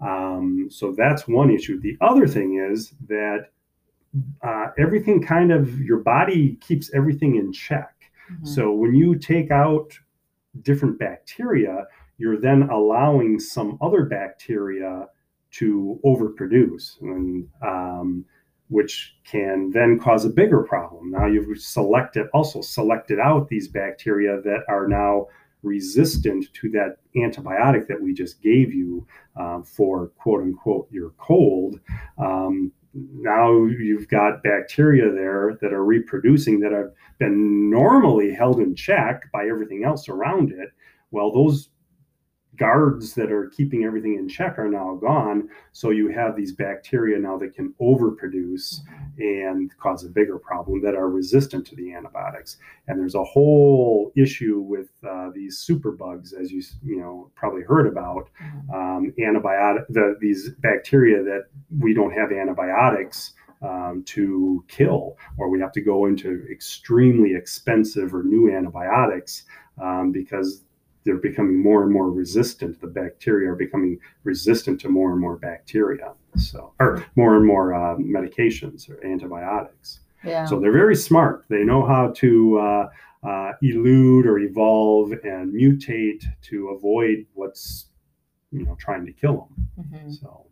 Um, 0.00 0.68
so 0.70 0.92
that's 0.96 1.26
one 1.26 1.50
issue. 1.50 1.80
The 1.80 1.96
other 2.00 2.28
thing 2.28 2.64
is 2.70 2.92
that 3.08 3.46
uh, 4.42 4.66
everything 4.78 5.22
kind 5.22 5.52
of 5.52 5.80
your 5.80 5.98
body 5.98 6.56
keeps 6.60 6.92
everything 6.94 7.36
in 7.36 7.52
check. 7.52 7.94
Mm-hmm. 8.32 8.46
So 8.46 8.72
when 8.72 8.94
you 8.94 9.16
take 9.16 9.50
out 9.50 9.98
different 10.62 10.98
bacteria, 10.98 11.84
you're 12.18 12.40
then 12.40 12.62
allowing 12.70 13.38
some 13.38 13.78
other 13.80 14.04
bacteria 14.04 15.06
to 15.50 15.98
overproduce, 16.04 17.00
and, 17.00 17.48
um, 17.62 18.24
which 18.68 19.16
can 19.24 19.70
then 19.70 19.98
cause 19.98 20.24
a 20.24 20.30
bigger 20.30 20.62
problem. 20.62 21.10
Now 21.10 21.26
you've 21.26 21.58
selected 21.58 22.26
also 22.34 22.60
selected 22.60 23.18
out 23.18 23.48
these 23.48 23.68
bacteria 23.68 24.40
that 24.42 24.64
are 24.68 24.86
now 24.86 25.28
resistant 25.62 26.52
to 26.52 26.68
that 26.70 26.96
antibiotic 27.16 27.88
that 27.88 28.00
we 28.00 28.12
just 28.12 28.42
gave 28.42 28.72
you 28.72 29.06
uh, 29.36 29.62
for 29.62 30.08
quote 30.18 30.42
unquote 30.42 30.88
your 30.90 31.10
cold. 31.18 31.80
Um, 32.18 32.72
now 32.94 33.64
you've 33.64 34.08
got 34.08 34.42
bacteria 34.42 35.10
there 35.12 35.58
that 35.60 35.72
are 35.72 35.84
reproducing 35.84 36.60
that 36.60 36.72
have 36.72 36.92
been 37.18 37.70
normally 37.70 38.32
held 38.32 38.60
in 38.60 38.74
check 38.74 39.30
by 39.32 39.46
everything 39.46 39.84
else 39.84 40.08
around 40.08 40.50
it. 40.50 40.70
Well, 41.10 41.32
those 41.32 41.70
guards 42.58 43.14
that 43.14 43.32
are 43.32 43.48
keeping 43.56 43.84
everything 43.84 44.16
in 44.16 44.28
check 44.28 44.58
are 44.58 44.68
now 44.68 44.96
gone. 45.00 45.48
So 45.72 45.90
you 45.90 46.08
have 46.08 46.36
these 46.36 46.52
bacteria 46.52 47.18
now 47.18 47.38
that 47.38 47.54
can 47.54 47.72
overproduce 47.80 48.80
mm-hmm. 48.80 49.20
and 49.20 49.78
cause 49.78 50.04
a 50.04 50.08
bigger 50.08 50.38
problem 50.38 50.82
that 50.82 50.94
are 50.94 51.08
resistant 51.08 51.66
to 51.68 51.76
the 51.76 51.94
antibiotics. 51.94 52.58
And 52.86 52.98
there's 52.98 53.14
a 53.14 53.24
whole 53.24 54.12
issue 54.16 54.60
with 54.60 54.90
uh, 55.08 55.30
these 55.34 55.64
superbugs, 55.66 56.34
as 56.38 56.50
you 56.50 56.62
you 56.84 57.00
know 57.00 57.30
probably 57.34 57.62
heard 57.62 57.86
about, 57.86 58.28
mm-hmm. 58.42 58.70
um, 58.74 59.12
antibiotic 59.18 59.86
the, 59.88 60.16
these 60.20 60.50
bacteria 60.58 61.22
that 61.22 61.44
we 61.78 61.94
don't 61.94 62.12
have 62.12 62.32
antibiotics. 62.32 63.34
Um, 63.60 64.04
to 64.06 64.64
kill, 64.68 65.18
or 65.36 65.48
we 65.50 65.58
have 65.58 65.72
to 65.72 65.80
go 65.80 66.06
into 66.06 66.46
extremely 66.48 67.34
expensive 67.34 68.14
or 68.14 68.22
new 68.22 68.56
antibiotics 68.56 69.46
um, 69.82 70.12
because 70.12 70.62
they're 71.08 71.16
becoming 71.16 71.62
more 71.62 71.84
and 71.84 71.90
more 71.90 72.10
resistant. 72.10 72.78
The 72.82 72.86
bacteria 72.86 73.50
are 73.50 73.56
becoming 73.56 73.98
resistant 74.24 74.78
to 74.82 74.90
more 74.90 75.12
and 75.12 75.18
more 75.18 75.38
bacteria. 75.38 76.12
So, 76.36 76.74
or 76.80 77.02
more 77.16 77.36
and 77.36 77.46
more 77.46 77.72
uh, 77.72 77.96
medications 77.96 78.90
or 78.90 79.02
antibiotics. 79.02 80.00
Yeah. 80.22 80.44
So 80.44 80.60
they're 80.60 80.70
very 80.70 80.94
smart. 80.94 81.46
They 81.48 81.64
know 81.64 81.86
how 81.86 82.12
to 82.16 82.58
uh, 82.58 82.88
uh, 83.26 83.52
elude 83.62 84.26
or 84.26 84.38
evolve 84.40 85.12
and 85.12 85.54
mutate 85.54 86.24
to 86.42 86.68
avoid 86.76 87.24
what's 87.32 87.86
you 88.52 88.66
know 88.66 88.76
trying 88.78 89.06
to 89.06 89.12
kill 89.12 89.48
them. 89.48 89.68
Mm-hmm. 89.80 90.10
So. 90.10 90.44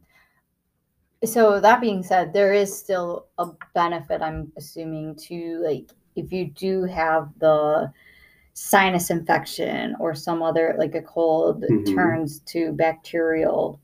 So 1.27 1.61
that 1.61 1.83
being 1.83 2.03
said, 2.03 2.33
there 2.33 2.55
is 2.55 2.75
still 2.75 3.27
a 3.37 3.49
benefit. 3.75 4.23
I'm 4.23 4.51
assuming 4.57 5.17
to 5.29 5.61
like 5.63 5.91
if 6.15 6.33
you 6.33 6.47
do 6.47 6.85
have 6.85 7.29
the 7.41 7.93
sinus 8.59 9.11
infection 9.11 9.95
or 10.01 10.15
some 10.15 10.43
other 10.43 10.75
like 10.79 10.95
a 10.95 11.03
cold 11.03 11.63
mm-hmm. 11.63 11.95
turns 11.95 12.41
to 12.41 12.73
bacterial 12.73 13.79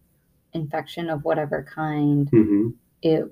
infection 0.54 1.10
of 1.10 1.22
whatever 1.24 1.62
kind 1.62 2.30
mm-hmm. 2.30 2.68
it 3.02 3.24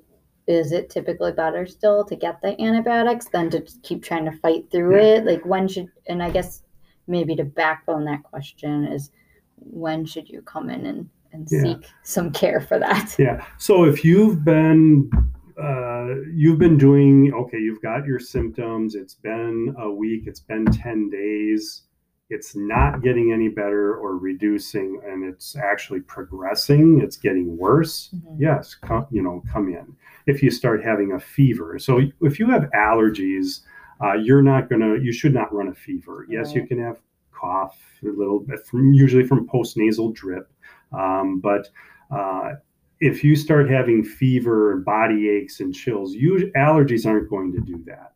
is 0.46 0.70
it 0.70 0.90
typically 0.90 1.33
better 1.33 1.66
still 1.66 2.05
to 2.05 2.14
get 2.14 2.42
the 2.42 2.61
antibiotics 2.61 3.29
than 3.29 3.48
to 3.48 3.62
keep 3.83 4.05
trying 4.05 4.26
to 4.26 4.33
fight 4.33 4.70
through 4.70 4.94
yeah. 4.96 5.14
it 5.14 5.24
like 5.24 5.42
when 5.46 5.66
should 5.66 5.88
and 6.09 6.22
i 6.22 6.29
guess 6.29 6.62
maybe 7.07 7.35
to 7.35 7.44
backbone 7.44 8.05
that 8.05 8.22
question 8.22 8.85
is 8.85 9.11
when 9.57 10.05
should 10.05 10.29
you 10.29 10.42
come 10.42 10.68
in 10.68 10.85
and 10.85 11.09
and 11.33 11.48
yeah. 11.50 11.62
seek 11.62 11.87
some 12.03 12.31
care 12.31 12.61
for 12.61 12.79
that 12.79 13.16
yeah 13.18 13.42
so 13.57 13.85
if 13.85 14.05
you've 14.05 14.44
been 14.44 15.11
uh, 15.63 16.23
you've 16.33 16.59
been 16.59 16.77
doing 16.77 17.33
okay 17.35 17.59
you've 17.59 17.83
got 17.83 18.07
your 18.07 18.19
symptoms. 18.19 18.95
It's 18.95 19.15
been 19.15 19.75
a 19.79 19.91
week. 19.91 20.25
It's 20.27 20.41
been 20.41 20.67
10 20.67 21.11
days. 21.11 21.83
It's 22.29 22.55
not 22.55 23.03
getting 23.03 23.33
any 23.33 23.49
better 23.49 23.97
or 23.97 24.17
reducing 24.17 25.01
and 25.05 25.25
it's 25.25 25.57
actually 25.57 26.01
progressing. 26.01 27.01
It's 27.03 27.17
getting 27.17 27.57
worse. 27.57 28.11
Mm-hmm. 28.15 28.43
yes 28.43 28.75
come, 28.75 29.07
you 29.11 29.23
know 29.23 29.43
come 29.53 29.69
in 29.69 29.97
if 30.27 30.43
you 30.43 30.51
start 30.51 30.85
having 30.85 31.13
a 31.13 31.21
fever. 31.21 31.79
So 31.79 32.01
if 32.21 32.39
you 32.39 32.49
have 32.51 32.71
allergies 32.75 33.61
uh, 34.03 34.15
you're 34.15 34.43
not 34.43 34.69
going 34.69 34.81
to 34.81 35.03
you 35.03 35.13
should 35.13 35.35
not 35.35 35.53
run 35.53 35.69
a 35.69 35.75
fever. 35.75 36.27
Yes 36.29 36.55
you 36.55 36.67
can 36.67 36.83
have 36.83 37.01
cough 37.33 37.79
a 38.03 38.09
little 38.09 38.41
bit 38.41 38.67
from 38.67 38.93
usually 38.93 39.27
from 39.27 39.49
postnasal 39.49 40.15
drip 40.15 40.51
um, 40.93 41.41
but 41.41 41.69
uh, 42.11 42.53
if 43.01 43.25
you 43.25 43.35
start 43.35 43.71
having 43.71 44.05
fever 44.05 44.73
and 44.73 44.85
body 44.85 45.29
aches 45.29 45.61
and 45.61 45.75
chills, 45.75 46.15
you, 46.15 46.53
allergies 46.57 47.07
aren't 47.07 47.31
going 47.31 47.53
to 47.53 47.61
do 47.61 47.83
that. 47.87 48.13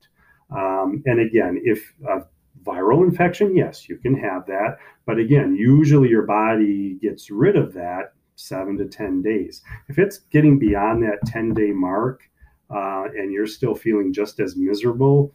Um, 0.54 1.02
and 1.06 1.20
again, 1.20 1.60
if 1.64 1.94
a 2.06 2.22
viral 2.62 3.02
infection, 3.02 3.56
yes, 3.56 3.88
you 3.88 3.96
can 3.96 4.14
have 4.16 4.46
that. 4.46 4.76
But 5.06 5.18
again, 5.18 5.56
usually 5.56 6.10
your 6.10 6.26
body 6.26 6.98
gets 7.00 7.30
rid 7.30 7.56
of 7.56 7.72
that 7.74 8.12
seven 8.36 8.76
to 8.78 8.84
10 8.86 9.22
days. 9.22 9.62
If 9.88 9.98
it's 9.98 10.18
getting 10.18 10.58
beyond 10.58 11.02
that 11.04 11.26
10 11.26 11.54
day 11.54 11.70
mark 11.72 12.22
uh, 12.70 13.04
and 13.16 13.32
you're 13.32 13.46
still 13.46 13.74
feeling 13.74 14.12
just 14.12 14.38
as 14.38 14.54
miserable, 14.54 15.32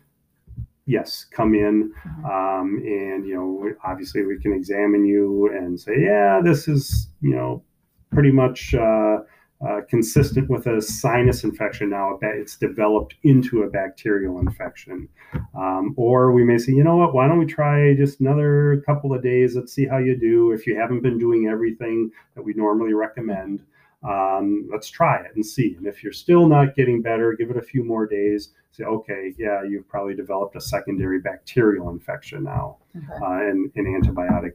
yes, 0.86 1.26
come 1.32 1.56
in. 1.56 1.92
Mm-hmm. 2.08 2.26
Um, 2.26 2.78
and, 2.86 3.26
you 3.26 3.36
know, 3.36 3.72
obviously 3.84 4.24
we 4.26 4.40
can 4.40 4.54
examine 4.54 5.06
you 5.06 5.50
and 5.54 5.80
say, 5.80 5.94
yeah, 6.00 6.40
this 6.44 6.68
is, 6.68 7.10
you 7.22 7.36
know, 7.36 7.64
pretty 8.12 8.32
much. 8.32 8.76
Uh, 8.76 9.20
uh, 9.68 9.82
consistent 9.90 10.50
with 10.50 10.68
a 10.68 10.82
sinus 10.82 11.44
infection 11.44 11.90
now 11.90 12.18
it's 12.22 12.56
developed 12.56 13.16
into 13.24 13.64
a 13.64 13.70
bacterial 13.70 14.40
infection. 14.40 15.08
Um, 15.54 15.94
or 15.98 16.32
we 16.32 16.44
may 16.44 16.58
say 16.58 16.72
you 16.72 16.84
know 16.84 16.96
what? 16.96 17.14
Why 17.14 17.28
don't 17.28 17.40
we 17.40 17.46
try 17.46 17.94
just 17.96 18.20
another 18.22 18.82
couple 18.86 19.14
of 19.14 19.22
days? 19.22 19.56
Let's 19.56 19.74
see 19.74 19.86
how 19.86 19.98
you 19.98 20.18
do. 20.18 20.52
If 20.52 20.66
you 20.66 20.78
haven't 20.80 21.02
been 21.02 21.20
doing 21.20 21.48
everything 21.48 22.12
that 22.36 22.42
we 22.42 22.54
normally 22.54 22.94
recommend 22.94 23.62
um, 24.08 24.70
let's 24.72 24.90
try 24.90 25.18
it 25.18 25.32
and 25.36 25.46
see. 25.46 25.76
And 25.78 25.86
if 25.86 26.04
you're 26.04 26.14
still 26.14 26.48
not 26.48 26.76
getting 26.76 27.02
better 27.02 27.34
give 27.34 27.50
it 27.50 27.58
a 27.58 27.62
few 27.62 27.84
more 27.84 28.08
days. 28.08 28.52
Say 28.72 28.84
okay 28.84 29.34
yeah 29.38 29.64
you've 29.64 29.90
probably 29.90 30.16
developed 30.16 30.56
a 30.56 30.62
secondary 30.62 31.20
bacterial 31.20 31.90
infection 31.90 32.44
now. 32.44 32.78
Okay. 32.96 33.06
uh, 33.22 33.50
and 33.50 33.72
an 33.76 34.02
antibiotic 34.02 34.54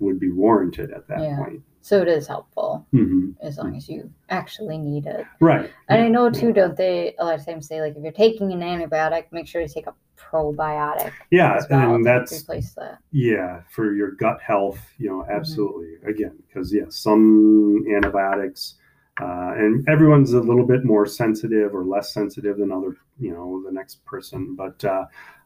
would 0.00 0.20
be 0.20 0.30
warranted 0.30 0.90
at 0.90 1.06
that 1.08 1.20
yeah. 1.20 1.36
point 1.36 1.62
so 1.84 2.00
it 2.00 2.08
is 2.08 2.26
helpful 2.26 2.86
mm-hmm. 2.94 3.32
as 3.42 3.58
long 3.58 3.76
as 3.76 3.90
you 3.90 4.10
actually 4.30 4.78
need 4.78 5.04
it. 5.04 5.26
Right. 5.38 5.70
And 5.90 6.02
I 6.02 6.08
know 6.08 6.30
too, 6.30 6.50
don't 6.50 6.74
they 6.74 7.14
a 7.18 7.24
lot 7.26 7.38
of 7.38 7.44
times 7.44 7.68
say 7.68 7.82
like 7.82 7.94
if 7.94 8.02
you're 8.02 8.10
taking 8.10 8.54
an 8.54 8.60
antibiotic, 8.60 9.26
make 9.32 9.46
sure 9.46 9.60
to 9.60 9.68
take 9.68 9.86
a 9.86 9.94
probiotic. 10.16 11.12
Yeah, 11.30 11.60
well 11.68 11.96
and 11.96 12.06
that's 12.06 12.40
replace 12.40 12.72
that. 12.72 13.00
Yeah, 13.12 13.60
for 13.68 13.92
your 13.92 14.12
gut 14.12 14.40
health, 14.40 14.80
you 14.96 15.10
know, 15.10 15.24
mm-hmm. 15.24 15.32
absolutely. 15.32 15.88
Mm-hmm. 15.98 16.08
Again, 16.08 16.42
because 16.48 16.72
yeah, 16.72 16.86
some 16.88 17.84
antibiotics 17.94 18.76
uh, 19.20 19.52
and 19.54 19.86
everyone's 19.86 20.32
a 20.32 20.40
little 20.40 20.66
bit 20.66 20.86
more 20.86 21.04
sensitive 21.04 21.74
or 21.74 21.84
less 21.84 22.14
sensitive 22.14 22.56
than 22.56 22.72
other, 22.72 22.96
you 23.20 23.30
know, 23.30 23.62
the 23.62 23.70
next 23.70 24.02
person. 24.06 24.56
But 24.56 24.82
uh, 24.86 25.04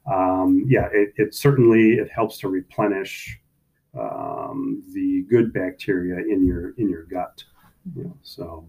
um, 0.09 0.64
yeah, 0.68 0.88
it, 0.92 1.14
it 1.16 1.35
certainly 1.35 1.94
it 1.94 2.09
helps 2.12 2.38
to 2.38 2.48
replenish 2.48 3.40
um, 3.98 4.82
the 4.92 5.24
good 5.28 5.52
bacteria 5.52 6.18
in 6.18 6.46
your 6.46 6.70
in 6.78 6.88
your 6.88 7.04
gut. 7.04 7.42
You 7.96 8.04
know, 8.04 8.16
so 8.22 8.66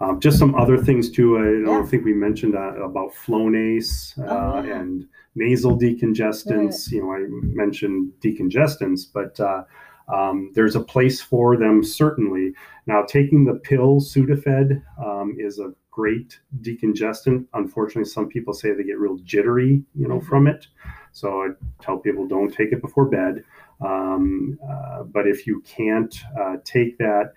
um, 0.00 0.20
just 0.20 0.38
some 0.38 0.54
other 0.54 0.76
things 0.76 1.10
too. 1.10 1.38
I 1.38 1.66
don't 1.66 1.84
yeah. 1.84 1.90
think 1.90 2.04
we 2.04 2.12
mentioned 2.12 2.54
uh, 2.56 2.82
about 2.82 3.12
Flonase 3.14 4.18
uh, 4.18 4.58
oh, 4.58 4.62
yeah. 4.62 4.80
and 4.80 5.06
nasal 5.34 5.78
decongestants. 5.78 6.90
You 6.90 7.02
know, 7.02 7.12
I 7.12 7.26
mentioned 7.28 8.12
decongestants, 8.20 9.02
but 9.12 9.38
uh, 9.40 9.64
um, 10.12 10.50
there's 10.54 10.76
a 10.76 10.80
place 10.80 11.20
for 11.20 11.56
them 11.56 11.82
certainly. 11.82 12.52
Now, 12.86 13.02
taking 13.02 13.44
the 13.44 13.54
pill 13.54 14.00
Sudafed 14.00 14.82
um, 15.02 15.36
is 15.38 15.58
a 15.58 15.72
great 15.90 16.40
decongestant. 16.60 17.46
Unfortunately, 17.54 18.04
some 18.04 18.28
people 18.28 18.52
say 18.52 18.72
they 18.72 18.82
get 18.82 18.98
real 18.98 19.16
jittery, 19.18 19.82
you 19.94 20.08
know, 20.08 20.16
mm-hmm. 20.16 20.26
from 20.26 20.46
it. 20.46 20.66
So 21.12 21.42
I 21.42 21.48
tell 21.80 21.98
people 21.98 22.26
don't 22.26 22.52
take 22.52 22.72
it 22.72 22.82
before 22.82 23.06
bed. 23.06 23.44
Um, 23.80 24.58
uh, 24.68 25.02
but 25.04 25.26
if 25.26 25.46
you 25.46 25.60
can't 25.62 26.14
uh, 26.40 26.56
take 26.64 26.98
that, 26.98 27.32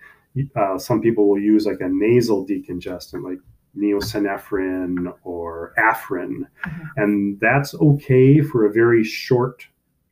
uh, 0.56 0.78
some 0.78 1.00
people 1.00 1.28
will 1.28 1.40
use 1.40 1.66
like 1.66 1.80
a 1.80 1.88
nasal 1.88 2.46
decongestant, 2.46 3.24
like 3.24 3.38
Neo-Synephrine 3.74 5.12
or 5.24 5.72
Afrin, 5.78 6.46
Mhm. 6.64 6.88
and 6.96 7.40
that's 7.40 7.74
okay 7.74 8.40
for 8.40 8.66
a 8.66 8.72
very 8.72 9.04
short 9.04 9.66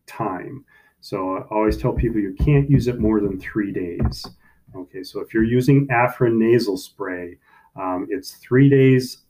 time. 0.06 0.64
So 1.00 1.36
I 1.36 1.42
always 1.50 1.76
tell 1.76 1.92
people 1.92 2.20
you 2.20 2.34
can't 2.34 2.68
use 2.70 2.88
it 2.88 2.98
more 2.98 3.20
than 3.20 3.38
three 3.38 3.72
days. 3.72 4.26
Okay, 4.74 5.02
so 5.02 5.20
if 5.20 5.32
you're 5.32 5.44
using 5.44 5.86
Afrin 5.88 6.36
nasal 6.36 6.76
spray, 6.76 7.38
um, 7.76 8.06
it's 8.10 8.36
three 8.36 8.68
days, 8.68 9.22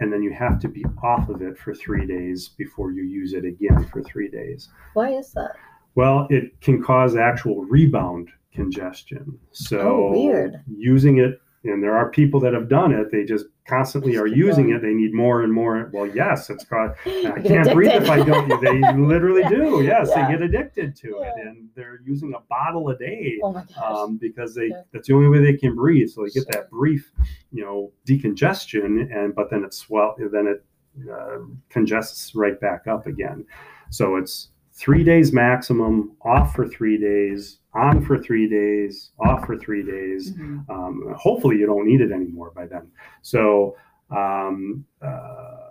and 0.00 0.12
then 0.12 0.22
you 0.22 0.32
have 0.32 0.58
to 0.60 0.68
be 0.68 0.84
off 1.02 1.28
of 1.28 1.42
it 1.42 1.58
for 1.58 1.74
three 1.74 2.06
days 2.06 2.48
before 2.48 2.90
you 2.92 3.02
use 3.02 3.32
it 3.32 3.44
again 3.44 3.84
for 3.92 4.02
three 4.02 4.28
days. 4.28 4.70
Why 4.94 5.10
is 5.10 5.32
that? 5.32 5.56
Well, 5.94 6.26
it 6.30 6.60
can 6.60 6.82
cause 6.82 7.16
actual 7.16 7.64
rebound 7.64 8.28
congestion. 8.52 9.38
So 9.52 9.78
Oh, 9.80 10.10
weird. 10.12 10.60
using 10.66 11.18
it, 11.18 11.40
and 11.64 11.82
there 11.82 11.96
are 11.96 12.10
people 12.10 12.40
that 12.40 12.52
have 12.52 12.68
done 12.68 12.92
it. 12.92 13.10
They 13.10 13.24
just 13.24 13.46
constantly 13.66 14.12
Just 14.12 14.22
are 14.22 14.26
using 14.26 14.64
going. 14.66 14.76
it. 14.76 14.82
They 14.82 14.92
need 14.92 15.14
more 15.14 15.42
and 15.42 15.52
more. 15.52 15.88
Well, 15.92 16.06
yes, 16.06 16.50
it's 16.50 16.64
called. 16.64 16.90
I 17.06 17.40
can't 17.40 17.72
breathe 17.72 17.92
if 17.92 18.10
I 18.10 18.22
don't. 18.22 18.48
They 18.60 18.80
literally 18.92 19.42
do. 19.48 19.82
Yes, 19.82 20.10
Yeah. 20.14 20.26
they 20.26 20.32
get 20.34 20.42
addicted 20.42 20.94
to 20.96 21.20
it, 21.22 21.32
and 21.46 21.68
they're 21.74 22.00
using 22.04 22.34
a 22.34 22.40
bottle 22.50 22.88
a 22.90 22.98
day 22.98 23.38
Oh 23.42 23.64
um, 23.82 24.16
because 24.18 24.54
they 24.54 24.66
Yeah. 24.66 24.82
that's 24.92 25.08
the 25.08 25.14
only 25.14 25.28
way 25.28 25.38
they 25.42 25.56
can 25.56 25.74
breathe. 25.74 26.10
So 26.10 26.22
they 26.24 26.30
get 26.30 26.42
Sure. 26.42 26.46
that 26.52 26.70
brief, 26.70 27.10
you 27.52 27.64
know, 27.64 27.92
decongestion, 28.06 29.10
and 29.16 29.34
but 29.34 29.48
then 29.50 29.64
it 29.64 29.72
swell, 29.74 30.14
then 30.18 30.46
it 30.46 30.64
uh, 31.10 31.38
congests 31.70 32.34
right 32.34 32.60
back 32.60 32.86
up 32.86 33.06
again. 33.06 33.44
So 33.90 34.16
it's 34.16 34.50
three 34.74 35.04
days 35.04 35.32
maximum, 35.32 36.16
off 36.22 36.54
for 36.54 36.66
three 36.66 36.98
days, 36.98 37.60
on 37.74 38.04
for 38.04 38.18
three 38.18 38.48
days, 38.48 39.12
off 39.20 39.46
for 39.46 39.56
three 39.56 39.84
days. 39.84 40.32
Mhm. 40.32 40.68
Um, 40.68 41.14
hopefully, 41.16 41.58
you 41.58 41.66
don't 41.66 41.86
need 41.86 42.00
it 42.00 42.12
anymore 42.12 42.52
by 42.54 42.66
then. 42.66 42.90
So, 43.22 43.76
um, 44.10 44.84
uh, 45.00 45.70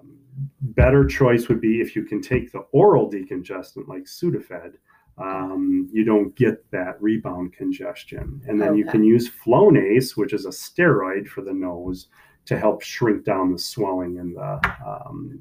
better 0.61 1.05
choice 1.05 1.47
would 1.47 1.61
be 1.61 1.81
if 1.81 1.95
you 1.95 2.03
can 2.03 2.21
take 2.21 2.51
the 2.51 2.65
oral 2.71 3.11
decongestant 3.11 3.87
like 3.87 4.03
Sudafed. 4.03 4.75
Um, 5.17 5.87
you 5.91 6.03
don't 6.03 6.35
get 6.35 6.69
that 6.71 6.99
rebound 7.01 7.53
congestion, 7.53 8.41
and 8.47 8.59
then 8.59 8.75
you 8.75 8.85
can 8.85 9.03
use 9.03 9.29
Flonase, 9.29 10.17
which 10.17 10.33
is 10.33 10.45
a 10.47 10.49
steroid 10.49 11.27
for 11.27 11.41
the 11.41 11.53
nose, 11.53 12.07
to 12.45 12.57
help 12.57 12.81
shrink 12.81 13.23
down 13.23 13.51
the 13.51 13.59
swelling 13.59 14.17
in 14.17 14.33
the 14.33 14.59
um, 14.85 15.39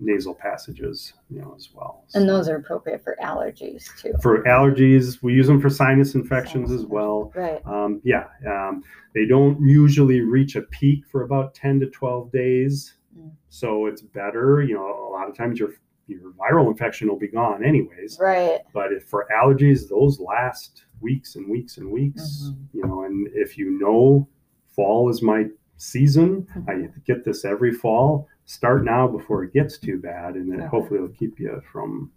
nasal 0.00 0.34
passages, 0.34 1.14
you 1.30 1.40
know, 1.40 1.54
as 1.56 1.70
well. 1.74 2.04
And 2.14 2.28
those 2.28 2.48
are 2.48 2.56
appropriate 2.56 3.02
for 3.02 3.16
allergies 3.22 3.84
too. 4.00 4.12
for 4.22 4.42
allergies, 4.44 5.22
we 5.22 5.32
use 5.34 5.46
them 5.46 5.60
for 5.60 5.70
sinus 5.70 6.14
infections 6.14 6.68
Sinus 6.68 6.82
as 6.84 6.86
well. 6.86 7.32
Right. 7.34 7.60
Um, 7.66 8.00
yeah, 8.04 8.24
um, 8.46 8.82
they 9.14 9.26
don't 9.26 9.60
usually 9.66 10.20
reach 10.20 10.56
a 10.56 10.62
peak 10.62 11.06
for 11.06 11.22
about 11.22 11.54
10 11.54 11.80
to 11.80 11.86
12 11.90 12.30
days. 12.32 12.94
Mm. 13.18 13.30
So 13.48 13.86
it's 13.86 14.02
better. 14.02 14.62
You 14.62 14.74
know, 14.74 15.08
a 15.08 15.10
lot 15.12 15.28
of 15.28 15.36
times 15.36 15.58
your, 15.58 15.70
your 16.06 16.32
viral 16.32 16.68
infection 16.68 17.08
will 17.08 17.18
be 17.18 17.28
gone 17.28 17.64
anyways. 17.64 18.18
Right. 18.20 18.60
But 18.72 18.92
if 18.92 19.04
for 19.04 19.26
allergies, 19.32 19.88
those 19.88 20.18
last 20.20 20.84
weeks 21.00 21.36
and 21.36 21.48
weeks 21.50 21.78
and 21.78 21.90
weeks, 21.90 22.50
Mhm. 22.50 22.56
you 22.72 22.86
know, 22.86 23.02
and 23.04 23.28
if 23.34 23.56
you 23.58 23.78
know 23.78 24.28
fall 24.68 25.08
is 25.08 25.22
my 25.22 25.46
season, 25.76 26.46
Mhm. 26.56 26.68
I 26.68 26.88
get 27.04 27.24
this 27.24 27.44
every 27.44 27.72
fall, 27.72 28.26
start 28.46 28.84
now 28.84 29.06
before 29.08 29.44
it 29.44 29.52
gets 29.52 29.78
too 29.78 29.98
bad. 29.98 30.34
And 30.34 30.50
then 30.50 30.60
Okay. 30.60 30.68
hopefully 30.68 30.98
it'll 30.98 31.08
keep 31.16 31.38
you 31.40 31.62
from 31.72 32.10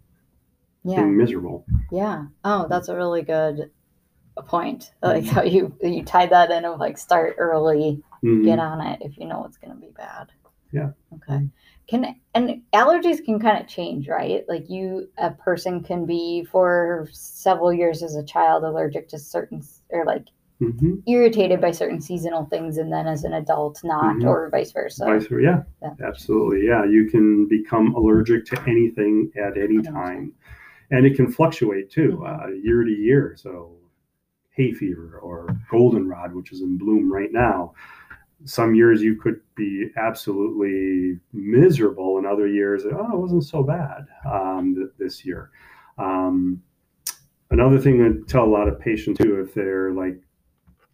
Yeah. 0.84 0.96
being 1.02 1.16
miserable. 1.16 1.64
Yeah. 1.90 2.26
Oh, 2.44 2.66
that's 2.68 2.88
a 2.88 2.96
really 2.96 3.22
good 3.22 3.70
point. 4.46 4.92
Mm-hmm. 5.02 5.06
like 5.08 5.24
how 5.26 5.42
you 5.42 5.74
you 5.82 6.04
tied 6.04 6.30
that 6.30 6.50
in 6.50 6.64
of 6.64 6.78
like 6.78 6.96
start 6.96 7.34
early, 7.38 8.02
Mhm. 8.22 8.44
get 8.44 8.58
on 8.60 8.80
it 8.80 9.00
if 9.02 9.18
you 9.18 9.26
know 9.26 9.44
it's 9.44 9.56
going 9.58 9.74
to 9.74 9.80
be 9.80 9.90
bad. 9.96 10.30
Yeah. 10.70 10.90
Okay. 11.14 11.48
Can 11.88 12.14
and 12.34 12.62
allergies 12.74 13.24
can 13.24 13.40
kind 13.40 13.60
of 13.60 13.66
change, 13.66 14.08
right? 14.08 14.44
Like 14.48 14.68
you, 14.68 15.08
a 15.16 15.30
person 15.30 15.82
can 15.82 16.04
be 16.04 16.44
for 16.44 17.08
several 17.10 17.72
years 17.72 18.02
as 18.02 18.14
a 18.14 18.22
child 18.22 18.62
allergic 18.62 19.08
to 19.08 19.18
certain 19.18 19.62
or 19.88 20.04
like 20.04 20.26
Mhm. 20.60 21.02
irritated 21.06 21.60
by 21.60 21.70
certain 21.70 22.00
seasonal 22.00 22.44
things, 22.46 22.78
and 22.78 22.92
then 22.92 23.06
as 23.06 23.22
an 23.24 23.34
adult 23.34 23.80
not, 23.84 24.16
Mhm. 24.16 24.26
or 24.26 24.48
vice 24.50 24.72
versa. 24.72 25.04
Vice 25.04 25.26
versa. 25.28 25.42
Yeah, 25.42 25.62
Yeah. 25.82 26.06
absolutely. 26.06 26.66
Yeah, 26.66 26.84
you 26.84 27.06
can 27.06 27.46
become 27.46 27.94
allergic 27.94 28.44
to 28.46 28.60
anything 28.68 29.30
at 29.36 29.56
any 29.56 29.80
time, 29.82 30.32
and 30.90 31.06
it 31.06 31.14
can 31.14 31.28
fluctuate 31.28 31.90
too, 31.90 32.18
Mhm. 32.22 32.44
uh, 32.44 32.48
year 32.54 32.82
to 32.82 32.90
year. 32.90 33.34
So, 33.36 33.70
hay 34.50 34.72
fever 34.72 35.20
or 35.22 35.46
goldenrod, 35.70 36.34
which 36.34 36.50
is 36.52 36.62
in 36.62 36.76
bloom 36.76 37.12
right 37.12 37.32
now. 37.32 37.74
Some 38.44 38.74
years 38.74 39.00
you 39.02 39.14
could 39.14 39.40
be 39.54 39.90
absolutely 39.96 41.20
miserable, 41.32 42.18
and 42.18 42.26
other 42.26 42.48
years, 42.48 42.84
oh, 42.84 43.12
it 43.12 43.18
wasn't 43.18 43.44
so 43.44 43.62
bad 43.62 44.06
um, 44.26 44.74
th- 44.74 44.90
this 44.98 45.24
year. 45.24 45.50
Um, 45.98 46.60
another 47.52 47.78
thing 47.78 48.02
I 48.02 48.12
tell 48.26 48.44
a 48.44 48.50
lot 48.50 48.66
of 48.66 48.80
patients 48.80 49.18
too, 49.18 49.38
if 49.40 49.54
they're 49.54 49.92
like, 49.92 50.20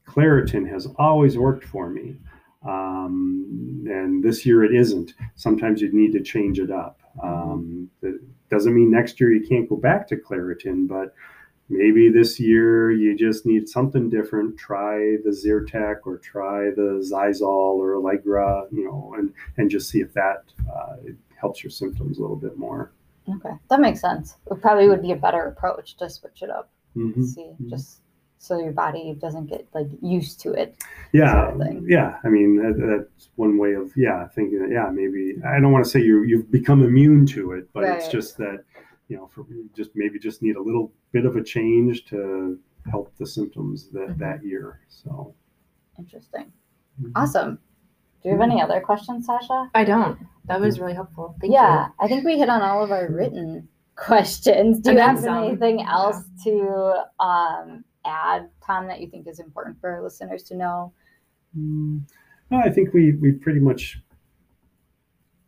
Claritin 0.06 0.68
has 0.68 0.86
always 0.98 1.36
worked 1.38 1.64
for 1.64 1.88
me 1.90 2.16
um, 2.64 3.84
and 3.88 4.22
this 4.22 4.46
year 4.46 4.64
it 4.64 4.74
isn't. 4.74 5.14
Sometimes 5.34 5.80
you 5.82 5.92
need 5.92 6.12
to 6.12 6.22
change 6.22 6.58
it 6.58 6.70
up. 6.70 7.00
Um, 7.22 7.90
it 8.02 8.20
doesn't 8.50 8.74
mean 8.74 8.90
next 8.90 9.20
year 9.20 9.32
you 9.32 9.46
can't 9.46 9.68
go 9.68 9.76
back 9.76 10.08
to 10.08 10.16
Claritin, 10.16 10.88
but 10.88 11.14
maybe 11.68 12.08
this 12.10 12.40
year 12.40 12.90
you 12.90 13.16
just 13.16 13.44
need 13.46 13.68
something 13.68 14.08
different. 14.08 14.56
Try 14.58 15.16
the 15.24 15.30
Zyrtec 15.30 16.00
or 16.06 16.16
try 16.18 16.70
the 16.70 17.06
Xyzal 17.12 17.42
or 17.42 17.96
Allegra, 17.96 18.66
you 18.72 18.84
know, 18.84 19.14
and 19.18 19.32
and 19.58 19.70
just 19.70 19.90
see 19.90 20.00
if 20.00 20.12
that 20.14 20.44
uh, 20.74 20.96
helps 21.36 21.62
your 21.62 21.70
symptoms 21.70 22.18
a 22.18 22.22
little 22.22 22.36
bit 22.36 22.56
more. 22.56 22.92
Okay, 23.28 23.54
that 23.68 23.80
makes 23.80 24.00
sense. 24.00 24.36
It 24.50 24.60
probably 24.60 24.88
would 24.88 25.02
be 25.02 25.12
a 25.12 25.16
better 25.16 25.42
approach 25.46 25.96
to 25.98 26.08
switch 26.10 26.42
it 26.42 26.50
up. 26.50 26.70
Mhm. 26.96 27.24
See, 27.24 27.52
Mhm. 27.60 27.68
just 27.70 28.00
so 28.44 28.59
your 28.59 28.72
body 28.72 29.16
doesn't 29.20 29.46
get 29.46 29.66
like 29.74 29.87
used 30.02 30.38
to 30.40 30.52
it. 30.52 30.76
yeah 31.12 31.50
sort 31.57 31.76
of 31.76 31.88
yeah 31.88 32.18
i 32.24 32.28
mean 32.28 32.57
that, 32.57 32.74
that's 33.11 33.30
one 33.37 33.57
way 33.57 33.72
of 33.72 33.90
yeah 33.96 34.28
thinking 34.28 34.59
that 34.61 34.70
yeah 34.70 34.88
maybe 34.92 35.37
i 35.46 35.59
don't 35.61 35.72
want 35.72 35.85
to 35.85 35.90
say 35.90 36.00
you 36.00 36.22
you've 36.24 36.50
become 36.50 36.83
immune 36.83 37.24
to 37.26 37.52
it 37.52 37.68
but 37.72 37.85
it's 37.85 38.09
just 38.09 38.37
that 38.37 38.59
you 39.09 39.16
know 39.16 39.26
for 39.35 39.46
just 39.74 39.90
maybe 39.94 40.18
just 40.18 40.42
need 40.42 40.57
a 40.57 40.62
little 40.62 40.92
bit 41.12 41.24
of 41.24 41.37
a 41.37 41.42
change 41.42 42.04
to 42.04 42.59
help 42.90 43.11
the 43.18 43.26
symptoms 43.26 43.88
that 43.90 44.09
Mhm. 44.11 44.18
that 44.18 44.44
year 44.44 44.80
so 44.88 45.35
Interesting. 45.98 46.52
mhm. 47.00 47.12
Awesome. 47.14 47.59
Do 48.22 48.28
you 48.30 48.35
have 48.37 48.40
any 48.50 48.61
other 48.61 48.80
questions, 48.80 49.28
Tasha? 49.28 49.70
I 49.74 49.85
don't. 49.85 50.18
That 50.46 50.61
was 50.61 50.80
really 50.80 50.94
helpful. 50.94 51.37
Thank 51.40 51.52
yeah, 51.52 51.88
I 52.00 52.09
think 52.09 52.24
we 52.24 52.37
hit 52.38 52.48
on 52.48 52.62
all 52.62 52.83
of 52.83 52.90
our 52.90 53.07
written 53.09 53.68
questions. 53.96 54.80
Do 54.80 54.90
And 54.90 54.98
you 54.98 55.04
have 55.04 55.20
some. 55.20 55.44
anything 55.44 55.78
Yeah. 55.80 55.92
else 55.92 56.20
to 56.44 57.04
um, 57.20 57.85
add, 58.04 58.48
Tom, 58.64 58.86
that 58.88 59.00
you 59.00 59.08
think 59.08 59.26
is 59.26 59.40
important 59.40 59.80
for 59.80 59.90
our 59.90 60.02
listeners 60.02 60.42
to 60.44 60.56
know? 60.56 60.92
Mm, 61.56 62.02
no, 62.50 62.58
i 62.58 62.68
think 62.68 62.92
we 62.92 63.12
we 63.12 63.32
pretty 63.32 63.60
much 63.60 64.00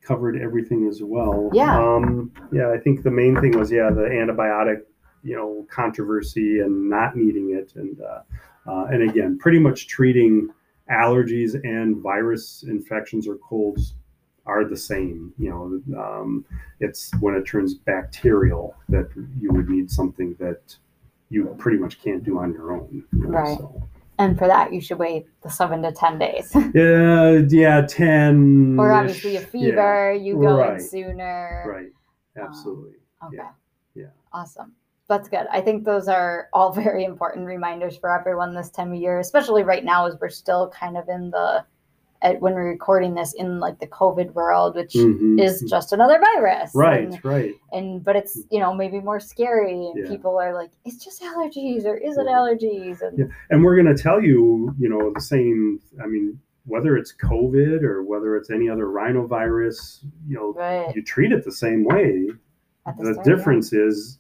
covered 0.03 0.41
everything 0.41 0.87
as 0.87 1.03
well 1.03 1.51
Yeah. 1.53 1.77
um 1.77 2.31
yeah 2.53 2.71
i 2.71 2.79
think 2.79 3.03
the 3.03 3.11
main 3.11 3.41
thing 3.41 3.59
was 3.59 3.73
yeah 3.73 3.91
the 3.91 4.03
antibiotic 4.03 4.83
you 5.25 5.35
know 5.35 5.67
controversy 5.69 6.61
and 6.61 6.89
not 6.89 7.17
needing 7.17 7.51
it 7.57 7.73
and 7.75 8.01
uh, 8.01 8.21
uh, 8.71 8.85
and 8.85 9.11
again 9.11 9.37
pretty 9.39 9.59
much 9.59 9.89
treating 9.89 10.49
allergies 10.91 11.55
and 11.65 11.97
virus 11.97 12.63
infections 12.69 13.27
or 13.27 13.37
colds 13.39 13.95
are 14.47 14.65
the 14.65 14.77
same 14.77 15.33
you 15.39 15.51
know 15.51 15.99
um, 16.01 16.45
it's 16.79 17.11
when 17.19 17.35
it 17.35 17.45
turns 17.45 17.75
bacterial 17.75 18.77
that 18.89 19.09
you 19.41 19.51
would 19.51 19.69
need 19.69 19.91
something 19.91 20.37
that 20.39 20.77
you 21.29 21.55
pretty 21.59 21.79
much 21.79 22.01
can't 22.03 22.23
do 22.25 22.39
on 22.39 22.53
your 22.53 22.73
own 22.73 23.05
Right. 23.13 23.59
so. 23.59 23.83
And 24.19 24.39
for 24.39 24.47
that, 24.47 24.73
you 24.73 24.81
should 24.81 24.99
wait 24.99 25.27
the 25.43 25.51
seven 25.51 25.83
to 25.83 25.93
10 25.93 26.19
days. 26.19 26.51
yeah 26.75 27.41
yeah 27.49 27.83
10 27.87 28.77
or 28.79 28.93
obviously 28.93 29.37
a 29.37 29.41
fever, 29.41 30.13
you 30.13 30.41
go 30.41 30.73
in 30.73 30.81
sooner. 30.81 31.65
right 31.67 31.93
um, 32.41 32.49
absolutely 32.49 32.93
Okay. 33.25 33.37
Yeah. 33.37 33.51
Yeah. 33.95 34.07
Awesome. 34.33 34.73
That's 35.09 35.29
good. 35.29 35.47
I 35.51 35.61
think 35.61 35.85
those 35.85 36.09
are 36.09 36.49
all 36.53 36.73
very 36.85 37.05
important 37.05 37.47
reminders 37.47 37.97
for 37.97 38.11
everyone 38.19 38.55
this 38.55 38.71
time 38.71 38.93
of 38.93 39.01
year, 39.01 39.19
especially 39.21 39.63
right 39.63 39.85
now 39.85 40.07
as 40.07 40.17
we're 40.21 40.29
still 40.29 40.69
kind 40.71 40.97
of 40.97 41.09
in 41.09 41.31
the 41.31 41.65
at, 42.23 42.41
when 42.41 42.55
we're 42.55 42.69
recording 42.71 43.15
this 43.15 43.33
in 43.35 43.61
like 43.61 43.79
the 43.79 43.87
COVID 43.87 44.33
world, 44.35 44.75
which 44.77 44.93
Mhm. 44.95 45.41
is 45.41 45.63
just 45.69 45.93
another 45.93 46.19
virus. 46.21 46.71
right 46.75 47.05
And, 47.05 47.25
right 47.25 47.55
and 47.73 48.03
but 48.05 48.17
it's 48.17 48.43
you 48.51 48.59
know 48.61 48.73
maybe 48.75 49.01
more 49.01 49.21
scary, 49.21 49.73
and 49.87 49.99
Yeah. 49.99 50.09
people 50.09 50.39
are 50.39 50.55
like, 50.55 50.71
it's 50.85 51.05
just 51.05 51.23
allergies, 51.23 51.85
or 51.85 51.97
is 51.97 52.17
it 52.19 52.27
Yeah. 52.27 52.33
allergies? 52.37 53.03
And 53.03 53.19
Yeah. 53.19 53.25
and 53.51 53.65
we're 53.65 53.77
going 53.81 53.95
to 53.95 54.01
tell 54.03 54.21
you 54.23 54.75
you 54.79 54.89
know 54.89 55.13
the 55.13 55.21
same 55.21 55.81
i 56.03 56.07
mean 56.07 56.39
whether 56.65 56.97
it's 56.97 57.15
covid 57.15 57.83
or 57.85 58.03
whether 58.03 58.35
it's 58.37 58.51
any 58.51 58.69
other 58.69 58.87
rhinovirus 58.87 60.05
you 60.27 60.35
know 60.35 60.53
right 60.55 60.95
you 60.97 61.03
treat 61.03 61.31
it 61.33 61.45
the 61.45 61.53
same 61.53 61.85
way 61.85 62.27
the 62.99 63.13
start, 63.13 63.17
yeah. 63.17 63.23
difference 63.23 63.73
is 63.73 64.19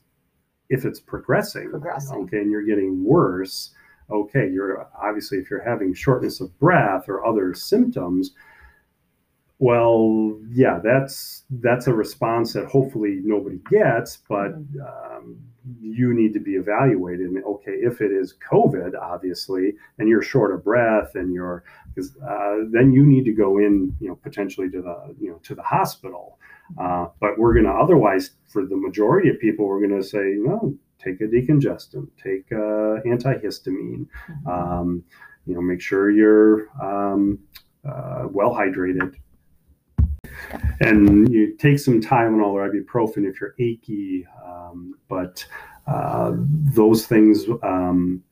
if 0.68 0.84
it's 0.84 1.00
progressing 1.00 1.70
Progressing. 1.70 2.18
okay 2.22 2.38
and 2.38 2.50
you're 2.50 2.62
getting 2.62 3.02
worse 3.04 3.74
okay 4.10 4.48
you're 4.50 4.88
obviously 5.02 5.38
if 5.38 5.50
you're 5.50 5.62
having 5.62 5.92
shortness 5.94 6.40
of 6.40 6.56
breath 6.58 7.04
or 7.08 7.26
other 7.26 7.54
symptoms 7.54 8.32
Well, 9.58 10.38
yeah, 10.50 10.80
that's 10.84 11.44
that's 11.48 11.86
a 11.86 11.94
response 11.94 12.52
that 12.52 12.66
hopefully 12.66 13.20
nobody 13.24 13.58
gets, 13.70 14.18
but 14.28 14.52
Mm-hmm. 14.52 15.16
um, 15.16 15.38
you 15.80 16.14
need 16.14 16.32
to 16.34 16.40
be 16.40 16.52
evaluated. 16.56 17.26
And 17.26 17.42
okay, 17.44 17.72
if 17.72 18.00
it 18.00 18.12
is 18.12 18.34
COVID, 18.52 18.92
obviously, 19.00 19.74
and 19.98 20.08
you're 20.08 20.22
short 20.22 20.54
of 20.54 20.62
breath, 20.62 21.14
and 21.14 21.32
you're, 21.32 21.64
uh, 21.98 22.56
then 22.70 22.92
you 22.92 23.04
need 23.04 23.24
to 23.24 23.32
go 23.32 23.58
in, 23.58 23.96
you 23.98 24.08
know, 24.08 24.14
potentially 24.16 24.68
to 24.70 24.82
the, 24.82 25.14
you 25.18 25.30
know, 25.30 25.38
to 25.42 25.54
the 25.54 25.62
hospital. 25.62 26.38
Uh, 26.78 27.06
but 27.20 27.38
we're 27.38 27.54
going 27.54 27.64
to 27.64 27.72
otherwise, 27.72 28.32
for 28.46 28.64
the 28.66 28.76
majority 28.76 29.28
of 29.30 29.40
people, 29.40 29.66
we're 29.66 29.80
going 29.80 30.00
to 30.00 30.06
say 30.06 30.34
no. 30.36 30.74
Take 30.98 31.20
a 31.20 31.24
decongestant. 31.24 32.08
Take 32.22 32.50
uh, 32.52 33.02
antihistamine. 33.06 34.06
Mhm. 34.28 34.46
Um, 34.46 35.04
you 35.46 35.54
know, 35.54 35.60
make 35.60 35.80
sure 35.80 36.10
you're 36.10 36.68
um, 36.82 37.38
uh, 37.84 38.26
well 38.30 38.52
hydrated. 38.52 39.14
And 40.80 41.32
you 41.32 41.56
take 41.56 41.78
some 41.78 42.00
Tylenol 42.00 42.52
or 42.52 42.68
ibuprofen 42.68 43.28
if 43.28 43.40
you're 43.40 43.54
achy, 43.58 44.26
um, 44.44 44.94
but 45.08 45.44
uh, 45.86 46.32
those 46.34 47.06
things 47.06 47.46
um, 47.62 48.22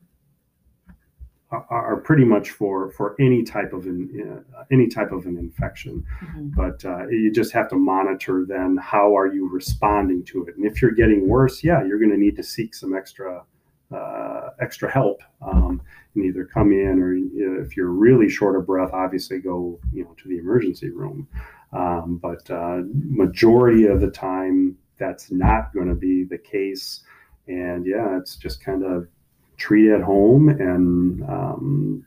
are, 1.51 1.65
are 1.69 1.97
pretty 1.97 2.25
much 2.25 2.51
for 2.51 2.91
for 2.91 3.15
any 3.19 3.43
type 3.43 3.73
of 3.73 3.85
an, 3.85 4.43
uh, 4.57 4.63
any 4.71 4.87
type 4.87 5.11
of 5.11 5.25
an 5.25 5.37
infection. 5.37 6.03
Mhm. 6.21 6.55
But 6.55 6.83
uh, 6.85 7.07
you 7.07 7.31
just 7.31 7.51
have 7.53 7.69
to 7.69 7.75
monitor 7.75 8.45
then 8.47 8.77
how 8.77 9.15
are 9.15 9.27
you 9.27 9.47
responding 9.49 10.23
to 10.25 10.45
it, 10.45 10.55
and 10.57 10.65
if 10.65 10.81
you're 10.81 10.91
getting 10.91 11.27
worse, 11.27 11.63
yeah, 11.63 11.83
you're 11.83 11.99
going 11.99 12.11
to 12.11 12.17
need 12.17 12.35
to 12.37 12.43
seek 12.43 12.73
some 12.73 12.95
extra 12.95 13.43
uh, 13.91 14.49
extra 14.59 14.91
help 14.91 15.21
um, 15.41 15.81
and 16.15 16.25
either 16.25 16.45
come 16.45 16.71
in 16.71 16.99
or 16.99 17.13
you 17.13 17.47
know, 17.47 17.61
if 17.61 17.77
you're 17.77 17.91
really 17.91 18.27
short 18.27 18.55
of 18.55 18.65
breath, 18.65 18.89
obviously 18.93 19.39
go 19.39 19.79
you 19.93 20.03
know 20.03 20.15
to 20.17 20.27
the 20.27 20.37
emergency 20.39 20.89
room. 20.89 21.27
Um, 21.73 22.19
but 22.21 22.49
uh, 22.49 22.81
majority 22.93 23.85
of 23.85 23.99
the 24.01 24.09
time, 24.09 24.77
that's 24.97 25.31
not 25.31 25.73
going 25.73 25.89
to 25.89 25.95
be 25.95 26.23
the 26.23 26.37
case. 26.37 27.01
And 27.47 27.85
yeah, 27.85 28.17
it's 28.17 28.37
just 28.37 28.63
kind 28.63 28.83
of 28.83 29.07
treat 29.57 29.91
at 29.91 30.01
home 30.01 30.49
and 30.49 31.23
um, 31.23 32.05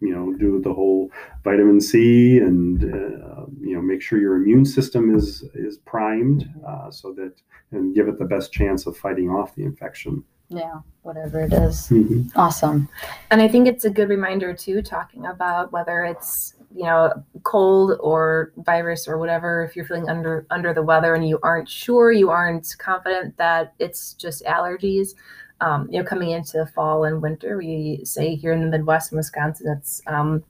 you 0.00 0.14
know 0.14 0.32
do 0.34 0.60
the 0.60 0.72
whole 0.72 1.10
vitamin 1.44 1.80
C 1.80 2.38
and 2.38 2.84
uh, 2.84 3.46
you 3.60 3.74
know 3.74 3.82
make 3.82 4.02
sure 4.02 4.18
your 4.18 4.36
immune 4.36 4.64
system 4.64 5.14
is 5.14 5.44
is 5.54 5.78
primed 5.78 6.48
uh, 6.66 6.90
so 6.90 7.12
that 7.14 7.40
and 7.72 7.94
give 7.94 8.08
it 8.08 8.18
the 8.18 8.24
best 8.24 8.52
chance 8.52 8.86
of 8.86 8.96
fighting 8.96 9.30
off 9.30 9.54
the 9.54 9.64
infection. 9.64 10.22
Yeah, 10.48 10.78
whatever 11.02 11.40
it 11.40 11.52
is. 11.52 11.88
Mhm. 11.88 12.30
Awesome. 12.36 12.88
And 13.30 13.42
I 13.42 13.48
think 13.48 13.66
it's 13.66 13.84
a 13.84 13.90
good 13.90 14.08
reminder 14.08 14.54
too, 14.54 14.80
talking 14.80 15.26
about 15.26 15.72
whether 15.72 16.04
it's 16.04 16.54
you 16.74 16.84
know 16.84 17.12
cold 17.42 17.98
or 18.00 18.52
virus 18.58 19.08
or 19.08 19.18
whatever. 19.18 19.64
If 19.64 19.74
you're 19.74 19.86
feeling 19.86 20.08
under 20.08 20.46
under 20.50 20.72
the 20.72 20.84
weather 20.84 21.14
and 21.14 21.28
you 21.28 21.40
aren't 21.42 21.68
sure, 21.68 22.12
you 22.12 22.30
aren't 22.30 22.76
confident 22.78 23.36
that 23.38 23.74
it's 23.80 24.14
just 24.14 24.44
allergies. 24.44 25.14
Um, 25.60 25.88
you 25.90 25.98
know, 26.00 26.06
coming 26.06 26.30
into 26.30 26.58
the 26.58 26.66
fall 26.66 27.04
and 27.04 27.22
winter, 27.22 27.56
we 27.56 28.00
say 28.04 28.34
here 28.34 28.52
in 28.52 28.60
the 28.60 28.66
Midwest 28.66 29.10
and 29.12 29.16
Wisconsin, 29.16 29.74
it's 29.76 30.02
um, 30.06 30.44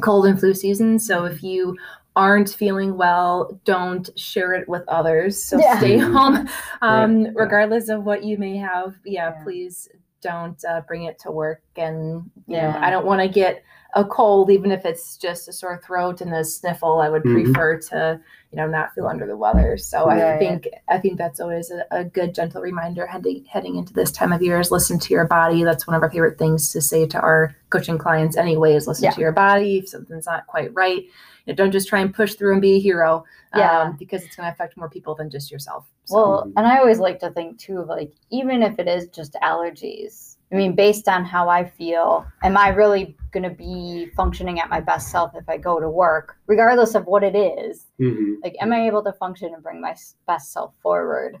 cold 0.00 0.26
and 0.26 0.38
flu 0.38 0.52
season. 0.54 0.98
So 0.98 1.24
if 1.24 1.42
you 1.42 1.76
aren't 2.16 2.50
feeling 2.50 2.96
well, 2.96 3.58
don't 3.64 4.08
share 4.18 4.52
it 4.52 4.68
with 4.68 4.82
others. 4.88 5.42
So 5.42 5.58
Yeah. 5.58 5.78
stay 5.78 5.98
home, 6.12 6.48
um, 6.82 7.22
Right, 7.24 7.24
yeah. 7.24 7.30
regardless 7.34 7.88
of 7.88 8.04
what 8.04 8.22
you 8.22 8.38
may 8.38 8.56
have. 8.58 8.94
Yeah, 9.04 9.30
Yeah. 9.36 9.42
please 9.42 9.88
don't 10.20 10.62
uh, 10.64 10.82
bring 10.86 11.04
it 11.04 11.18
to 11.20 11.30
work. 11.30 11.62
And 11.76 12.30
you 12.46 12.56
Yeah. 12.56 12.72
know, 12.72 12.78
I 12.80 12.90
don't 12.90 13.06
want 13.06 13.20
to 13.22 13.28
get 13.28 13.62
a 13.96 14.04
cold, 14.04 14.50
even 14.50 14.72
if 14.72 14.84
it's 14.84 15.16
just 15.16 15.48
a 15.48 15.52
sore 15.52 15.80
throat 15.84 16.20
and 16.20 16.34
a 16.34 16.44
sniffle. 16.44 17.00
I 17.00 17.08
would 17.08 17.22
Mhm. 17.22 17.44
prefer 17.44 17.78
to, 17.90 18.20
you 18.50 18.56
know, 18.56 18.66
not 18.66 18.92
feel 18.92 19.06
under 19.06 19.24
the 19.26 19.36
weather. 19.36 19.76
So 19.76 20.06
I 20.08 20.20
Right. 20.32 20.38
think 20.38 20.68
I 20.88 20.98
think 20.98 21.16
that's 21.16 21.38
always 21.40 21.70
a, 21.70 21.84
a 21.92 22.04
good 22.04 22.34
gentle 22.34 22.60
reminder 22.60 23.06
heading 23.06 23.44
heading 23.44 23.76
into 23.76 23.92
this 23.92 24.10
time 24.10 24.32
of 24.32 24.42
year 24.42 24.58
is 24.58 24.70
listen 24.72 24.98
to 24.98 25.14
your 25.14 25.26
body. 25.26 25.62
That's 25.62 25.86
one 25.86 25.94
of 25.96 26.02
our 26.02 26.10
favorite 26.10 26.38
things 26.38 26.72
to 26.72 26.80
say 26.80 27.06
to 27.06 27.20
our 27.20 27.54
coaching 27.70 27.96
clients 27.98 28.36
anyway 28.36 28.74
is 28.74 28.88
listen 28.88 29.04
Yeah. 29.04 29.10
to 29.12 29.20
your 29.20 29.32
body. 29.32 29.78
If 29.78 29.88
something's 29.88 30.26
not 30.26 30.46
quite 30.48 30.74
right, 30.74 31.02
you 31.02 31.52
know, 31.52 31.54
don't 31.54 31.70
just 31.72 31.88
try 31.88 32.00
and 32.00 32.12
push 32.12 32.34
through 32.34 32.52
and 32.52 32.60
be 32.62 32.74
a 32.74 32.80
hero. 32.80 33.24
Yeah. 33.56 33.82
Um, 33.82 33.96
because 33.96 34.24
it's 34.24 34.34
going 34.34 34.48
to 34.48 34.52
affect 34.52 34.76
more 34.76 34.88
people 34.90 35.14
than 35.14 35.30
just 35.30 35.52
yourself. 35.52 35.88
So, 36.06 36.16
Well, 36.16 36.52
and 36.56 36.66
I 36.66 36.78
always 36.78 36.98
like 36.98 37.20
to 37.20 37.30
think 37.30 37.58
too 37.58 37.78
of 37.78 37.86
like, 37.88 38.12
even 38.30 38.64
if 38.64 38.80
it 38.80 38.88
is 38.88 39.06
just 39.08 39.34
allergies, 39.34 40.33
I 40.54 40.56
mean, 40.56 40.76
based 40.76 41.08
on 41.08 41.24
how 41.24 41.48
I 41.48 41.64
feel, 41.64 42.24
am 42.44 42.56
I 42.56 42.68
really 42.68 43.16
going 43.32 43.42
to 43.42 43.50
be 43.50 44.06
functioning 44.16 44.60
at 44.60 44.70
my 44.70 44.78
best 44.80 45.10
self 45.10 45.32
if 45.34 45.48
I 45.48 45.56
go 45.58 45.80
to 45.80 45.90
work, 45.90 46.36
regardless 46.46 46.94
of 46.94 47.06
what 47.06 47.24
it 47.24 47.34
is? 47.34 47.86
Mhm. 48.00 48.36
Like, 48.40 48.54
am 48.60 48.72
I 48.72 48.86
able 48.86 49.02
to 49.02 49.12
function 49.14 49.52
and 49.52 49.64
bring 49.64 49.80
my 49.80 49.96
best 50.28 50.52
self 50.52 50.72
forward? 50.80 51.38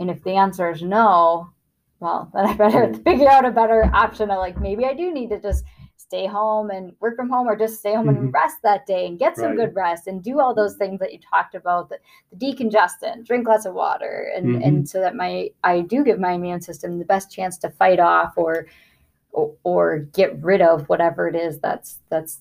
And 0.00 0.10
if 0.10 0.24
the 0.24 0.32
answer 0.34 0.68
is 0.68 0.82
no, 0.82 1.50
well, 2.00 2.28
then 2.34 2.46
I 2.46 2.54
better 2.54 2.88
Mhm. 2.88 3.04
figure 3.04 3.28
out 3.28 3.44
a 3.44 3.52
better 3.52 3.88
option 3.94 4.32
of 4.32 4.38
like, 4.38 4.60
maybe 4.60 4.84
I 4.84 4.94
do 4.94 5.14
need 5.14 5.30
to 5.30 5.38
just 5.40 5.64
stay 6.10 6.26
home 6.26 6.70
and 6.70 6.92
work 6.98 7.14
from 7.14 7.30
home 7.30 7.46
or 7.46 7.54
just 7.54 7.78
stay 7.78 7.94
home 7.94 8.08
and 8.08 8.18
Mhm. 8.18 8.32
rest 8.32 8.56
that 8.64 8.84
day 8.84 9.06
and 9.06 9.16
get 9.16 9.36
some 9.36 9.50
Right. 9.50 9.58
good 9.58 9.74
rest 9.76 10.08
and 10.08 10.20
do 10.20 10.40
all 10.40 10.52
those 10.52 10.74
things 10.76 10.98
that 10.98 11.12
you 11.12 11.20
talked 11.20 11.54
about 11.54 11.88
the, 11.88 11.98
the 12.32 12.36
decongestant 12.36 13.24
drink 13.24 13.46
lots 13.46 13.64
of 13.64 13.74
water 13.74 14.28
and 14.34 14.56
Mhm. 14.56 14.66
and 14.66 14.88
so 14.88 15.00
that 15.00 15.14
my 15.14 15.50
i 15.62 15.80
do 15.82 16.02
give 16.02 16.18
my 16.18 16.32
immune 16.32 16.60
system 16.60 16.98
the 16.98 17.04
best 17.04 17.30
chance 17.30 17.56
to 17.58 17.70
fight 17.70 18.00
off 18.00 18.32
or 18.36 18.66
or, 19.30 19.54
or 19.62 19.98
get 20.20 20.36
rid 20.42 20.60
of 20.60 20.88
whatever 20.88 21.28
it 21.28 21.36
is 21.36 21.60
that's 21.60 22.00
that's 22.08 22.40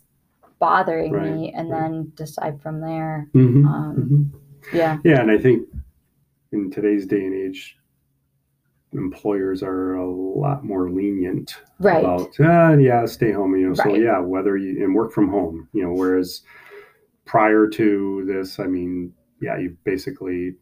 bothering 0.58 1.12
Right, 1.14 1.30
me 1.32 1.54
and 1.54 1.70
right. 1.70 1.82
then 1.82 2.12
decide 2.16 2.60
from 2.64 2.82
there 2.82 3.28
Mhm. 3.36 3.66
um 3.68 3.96
Mhm. 4.00 4.22
yeah 4.74 4.98
Yeah, 5.04 5.22
and 5.22 5.30
I 5.30 5.38
think 5.38 5.68
in 6.52 6.72
today's 6.72 7.06
day 7.06 7.24
and 7.24 7.36
age, 7.36 7.78
employers 8.94 9.62
are 9.64 9.96
a 9.96 10.10
lot 10.10 10.64
more 10.64 10.90
lenient 10.90 11.56
right 11.80 12.04
about 12.04 12.30
uh, 12.40 12.78
yeah, 12.78 13.06
stay 13.06 13.32
home. 13.32 13.56
You 13.56 13.70
know, 13.70 13.74
so 13.74 13.96
yeah, 13.96 14.20
whether 14.20 14.58
you 14.58 14.84
and 14.84 14.96
work 14.96 15.12
from 15.12 15.30
home. 15.30 15.68
You 15.74 15.84
know, 15.84 15.94
whereas 15.94 16.42
prior 17.26 17.68
to 17.68 18.24
this, 18.26 18.60
I 18.60 18.66
mean, 18.66 19.14
yeah, 19.42 19.58
you 19.58 19.78
basically 19.84 20.56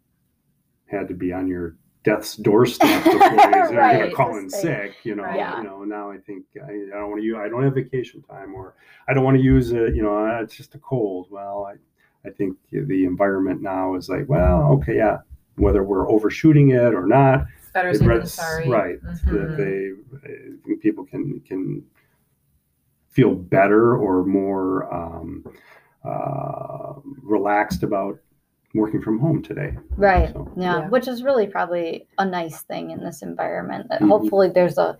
had 0.88 1.08
to 1.08 1.14
be 1.14 1.32
on 1.34 1.48
your 1.48 1.76
death's 2.04 2.36
doorstep 2.38 3.04
before 3.04 3.20
you 3.22 3.38
Right, 3.38 3.98
going 3.98 4.10
to 4.10 4.16
call 4.16 4.38
in 4.38 4.50
sick. 4.50 4.96
You 5.04 5.16
know, 5.16 5.24
Right. 5.24 5.58
you 5.58 5.64
know. 5.64 5.84
Now 5.84 6.12
I 6.12 6.18
think 6.18 6.46
I, 6.56 6.72
I 6.72 7.00
don't 7.00 7.10
want 7.10 7.22
to 7.22 7.26
use. 7.26 7.38
I 7.40 7.50
don't 7.50 7.64
have 7.64 7.74
vacation 7.76 8.22
time, 8.24 8.54
or 8.56 8.76
I 9.08 9.14
don't 9.14 9.24
want 9.24 9.38
to 9.38 9.44
use 9.44 9.72
it. 9.72 9.96
You 9.96 10.04
know, 10.04 10.40
it's 10.42 10.56
just 10.56 10.76
a 10.76 10.80
cold. 10.80 11.28
Well, 11.30 11.70
I 11.70 12.28
I 12.28 12.32
think 12.32 12.58
the 12.72 13.06
environment 13.06 13.62
now 13.62 13.96
is 13.96 14.10
like, 14.10 14.28
well, 14.28 14.64
okay, 14.74 14.98
yeah, 14.98 15.20
whether 15.56 15.84
we're 15.84 16.10
overshooting 16.10 16.70
it 16.70 16.94
or 16.94 17.06
not, 17.06 17.46
better 17.78 17.90
it 17.90 17.98
safe 17.98 18.08
than 18.08 18.26
sorry. 18.28 18.70
right? 18.70 19.02
Mhm. 19.04 19.32
That 19.32 19.58
they 19.58 20.72
I 20.72 20.76
people 20.82 21.06
can 21.06 21.40
can 21.50 21.84
feel 23.10 23.34
better 23.36 23.98
or 23.98 24.24
more 24.26 24.94
um, 24.94 25.44
uh, 26.06 26.94
relaxed 27.24 27.84
about 27.84 28.20
working 28.74 29.02
from 29.02 29.18
home 29.20 29.42
today. 29.42 29.76
right 29.96 30.30
So, 30.34 30.52
yeah. 30.56 30.80
Yeah. 30.80 30.90
which 30.90 31.08
is 31.08 31.24
really 31.24 31.48
probably 31.48 32.08
a 32.18 32.26
nice 32.26 32.62
thing 32.64 32.92
in 32.92 33.00
this 33.04 33.22
environment 33.24 33.88
that 33.90 34.02
Mhm. 34.02 34.10
hopefully 34.10 34.50
there's 34.50 34.78
a 34.78 34.98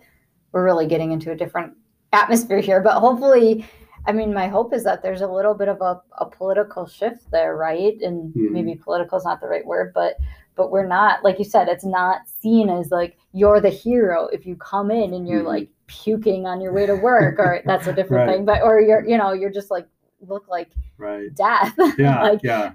we're 0.52 0.64
really 0.64 0.86
getting 0.86 1.12
into 1.12 1.30
a 1.30 1.36
different 1.36 1.74
atmosphere 2.12 2.58
here 2.60 2.80
but 2.80 2.98
hopefully 2.98 3.64
i 4.06 4.12
mean 4.12 4.32
my 4.32 4.48
hope 4.48 4.72
is 4.72 4.82
that 4.82 5.02
there's 5.02 5.20
a 5.20 5.28
little 5.38 5.52
bit 5.54 5.68
of 5.68 5.78
a, 5.82 6.00
a 6.18 6.26
political 6.26 6.86
shift 6.86 7.30
there 7.30 7.54
right 7.56 8.00
and 8.00 8.32
Mhm. 8.34 8.50
maybe 8.50 8.74
political 8.74 9.18
is 9.18 9.24
not 9.26 9.40
the 9.42 9.46
right 9.54 9.66
word 9.66 9.92
but 9.94 10.14
but 10.58 10.70
we're 10.70 10.86
not 10.86 11.24
like 11.24 11.38
you 11.38 11.44
said 11.44 11.68
it's 11.68 11.84
not 11.86 12.22
seen 12.42 12.68
as 12.68 12.90
like 12.90 13.16
you're 13.32 13.60
the 13.60 13.70
hero 13.70 14.26
if 14.32 14.44
you 14.44 14.56
come 14.56 14.90
in 14.90 15.14
and 15.14 15.26
you're 15.26 15.42
Mhm. 15.42 15.46
like 15.54 15.68
puking 15.86 16.44
on 16.44 16.60
your 16.60 16.72
way 16.74 16.84
to 16.84 16.96
work 16.96 17.38
or 17.38 17.62
that's 17.64 17.86
a 17.86 17.92
different 17.94 18.26
Right. 18.26 18.36
thing 18.36 18.44
but 18.44 18.62
or 18.62 18.80
you're 18.80 19.08
you 19.08 19.16
know 19.16 19.32
you're 19.32 19.50
just 19.60 19.70
like 19.70 19.86
look 20.20 20.48
like 20.48 20.70
right? 20.98 21.32
death 21.36 21.74
Yeah, 21.98 22.22
like 22.24 22.40
yeah, 22.42 22.72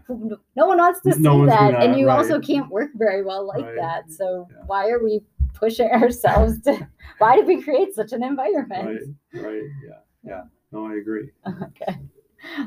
no 0.56 0.66
one 0.72 0.78
wants 0.78 1.02
to 1.02 1.12
see 1.14 1.22
that 1.22 1.72
gonna- 1.74 1.80
and 1.86 2.00
you 2.00 2.08
right. 2.08 2.18
also 2.18 2.40
can't 2.40 2.70
work 2.72 2.92
very 2.96 3.22
well 3.22 3.46
like 3.46 3.66
that 3.76 4.10
so 4.10 4.48
Yeah. 4.50 4.64
why 4.66 4.90
are 4.90 5.04
we 5.04 5.22
pushing 5.54 5.90
ourselves 6.02 6.62
to 6.62 6.88
why 7.20 7.36
did 7.36 7.46
we 7.46 7.62
create 7.62 7.94
such 7.94 8.14
an 8.14 8.24
environment 8.24 8.86
right, 8.88 9.02
environment 9.02 9.18
right. 9.34 9.64
Yeah, 9.88 10.00
yeah. 10.24 10.44
No, 10.72 10.88
I 10.88 10.96
agree. 10.96 11.30
okay 11.62 12.00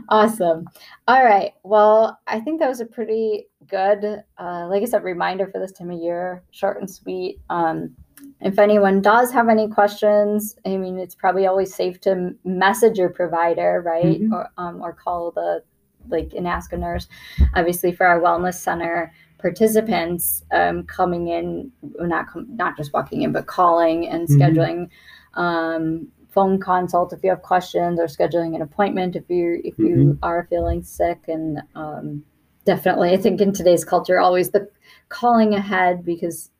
awesome. 0.08 0.66
All 1.08 1.24
right. 1.24 1.52
Well 1.64 2.18
i 2.26 2.40
think 2.40 2.60
that 2.60 2.68
was 2.68 2.80
a 2.80 2.86
pretty 2.86 3.46
good 3.68 4.22
uh, 4.38 4.66
like 4.68 4.82
i 4.82 4.84
said 4.86 5.02
reminder 5.04 5.46
for 5.48 5.58
this 5.58 5.72
time 5.72 5.90
of 5.90 6.00
year 6.00 6.42
short 6.50 6.78
and 6.80 6.90
sweet. 6.90 7.40
Um, 7.50 7.94
if 8.40 8.58
anyone 8.58 9.00
does 9.02 9.30
have 9.32 9.48
any 9.48 9.68
questions 9.68 10.56
i 10.66 10.76
mean 10.76 10.98
it's 10.98 11.14
probably 11.14 11.46
always 11.46 11.74
safe 11.74 12.00
to 12.02 12.34
message 12.44 12.98
your 12.98 13.10
provider 13.10 13.82
right? 13.84 14.20
Mhm. 14.20 14.32
or, 14.32 14.48
um, 14.58 14.80
or 14.82 14.92
call 14.92 15.30
the 15.32 15.62
like 16.08 16.32
and 16.36 16.46
ask 16.46 16.72
a 16.72 16.76
nurse. 16.76 17.08
Obviously 17.56 17.90
for 17.92 18.06
our 18.06 18.20
wellness 18.20 18.54
center 18.54 19.12
participants 19.38 20.44
um, 20.52 20.84
coming 20.84 21.28
in 21.28 21.70
not 22.00 22.28
com- 22.28 22.46
not 22.56 22.76
just 22.76 22.92
walking 22.92 23.22
in 23.22 23.32
but 23.32 23.46
calling 23.46 24.08
and 24.08 24.28
Mhm. 24.28 24.36
scheduling 24.36 24.88
um, 25.34 26.08
phone 26.36 26.60
consult 26.60 27.12
if 27.14 27.24
you 27.24 27.30
have 27.30 27.40
questions 27.52 27.98
or 27.98 28.06
scheduling 28.16 28.54
an 28.54 28.62
appointment 28.68 29.16
if 29.16 29.24
you 29.36 29.46
if 29.70 29.76
you 29.78 29.94
Mhm. 29.96 30.18
are 30.22 30.46
feeling 30.50 30.82
sick 30.82 31.20
and 31.34 31.62
um, 31.74 32.22
definitely 32.70 33.10
i 33.16 33.16
think 33.24 33.40
in 33.40 33.52
today's 33.52 33.84
culture 33.94 34.18
always 34.20 34.50
the 34.50 34.62
calling 35.08 35.54
ahead 35.54 36.04
because 36.12 36.50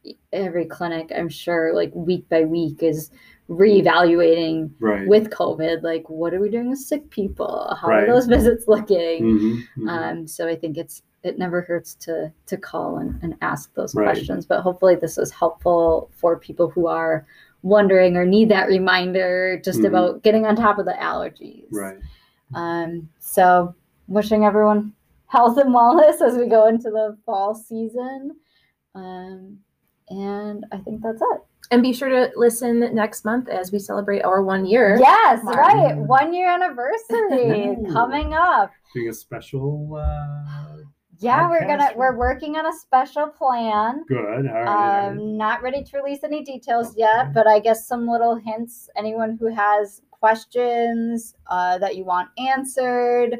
every 0.44 0.64
clinic 0.76 1.12
i'm 1.18 1.28
sure 1.28 1.74
like 1.80 1.92
week 1.94 2.24
by 2.34 2.42
week 2.58 2.82
is 2.82 3.10
reevaluating 3.50 4.70
Right. 4.80 5.06
with 5.06 5.30
covid 5.30 5.82
like 5.82 6.08
what 6.08 6.32
are 6.34 6.40
we 6.40 6.48
doing 6.50 6.70
with 6.70 6.78
sick 6.78 7.08
people 7.10 7.76
how 7.80 7.88
Right. 7.88 8.04
are 8.04 8.12
those 8.12 8.26
visits 8.36 8.66
looking 8.68 9.24
Mhm, 9.24 9.62
mhm. 9.78 9.88
um, 9.88 10.26
so 10.26 10.48
I 10.48 10.56
think 10.56 10.78
it's 10.78 11.02
it 11.22 11.38
never 11.38 11.60
hurts 11.62 11.94
to 12.06 12.32
to 12.46 12.56
call 12.56 12.98
and, 12.98 13.18
and 13.22 13.34
ask 13.42 13.74
those 13.74 13.94
Right. 13.96 14.06
questions. 14.06 14.46
But 14.46 14.60
hopefully 14.60 14.94
this 14.94 15.18
is 15.18 15.32
helpful 15.32 16.08
for 16.20 16.38
people 16.38 16.68
who 16.70 16.86
are 16.86 17.26
wondering 17.66 18.16
or 18.16 18.24
need 18.24 18.48
that 18.48 18.68
reminder 18.68 19.60
just 19.64 19.80
Mhm. 19.80 19.86
about 19.88 20.22
getting 20.22 20.46
on 20.46 20.54
top 20.54 20.78
of 20.78 20.84
the 20.86 20.92
allergies. 20.92 21.66
right. 21.72 21.98
Um, 22.54 23.08
so 23.18 23.74
wishing 24.06 24.44
everyone 24.44 24.92
health 25.26 25.58
and 25.58 25.74
wellness 25.74 26.20
as 26.20 26.36
we 26.38 26.46
go 26.46 26.66
into 26.68 26.90
the 26.90 27.16
fall 27.26 27.54
season. 27.56 28.36
Um, 28.94 29.58
and 30.08 30.64
I 30.70 30.78
think 30.78 31.02
that's 31.02 31.20
it. 31.20 31.40
And 31.72 31.82
be 31.82 31.92
sure 31.92 32.08
to 32.08 32.30
listen 32.36 32.94
next 32.94 33.24
month 33.24 33.48
as 33.48 33.72
we 33.72 33.80
celebrate 33.80 34.22
our 34.22 34.40
one 34.44 34.64
year. 34.64 34.96
Yes, 35.00 35.42
Mark. 35.42 35.56
right. 35.56 35.96
One 35.96 36.32
year 36.32 36.48
anniversary 36.48 37.76
coming 37.92 38.32
up. 38.34 38.70
Doing 38.94 39.08
a 39.08 39.12
special. 39.12 39.96
Uh, 39.96 40.75
Yeah, 41.18 41.48
we're 41.48 41.66
gonna 41.66 41.90
we're 41.96 42.16
working 42.16 42.56
on 42.56 42.66
a 42.66 42.72
special 42.72 43.26
plan. 43.28 44.04
good. 44.08 44.16
All 44.16 44.24
right. 44.24 44.46
all 44.46 44.64
right. 44.64 45.08
Um, 45.08 45.36
not 45.36 45.62
ready 45.62 45.82
to 45.82 45.96
release 45.98 46.22
any 46.24 46.42
details 46.44 46.94
yet, 46.96 47.32
but 47.32 47.46
I 47.46 47.58
guess 47.58 47.86
some 47.86 48.08
little 48.08 48.36
hints. 48.36 48.88
Anyone 48.96 49.36
who 49.40 49.46
has 49.54 50.02
questions 50.10 51.34
uh, 51.48 51.78
that 51.78 51.96
you 51.96 52.04
want 52.04 52.28
answered 52.38 53.38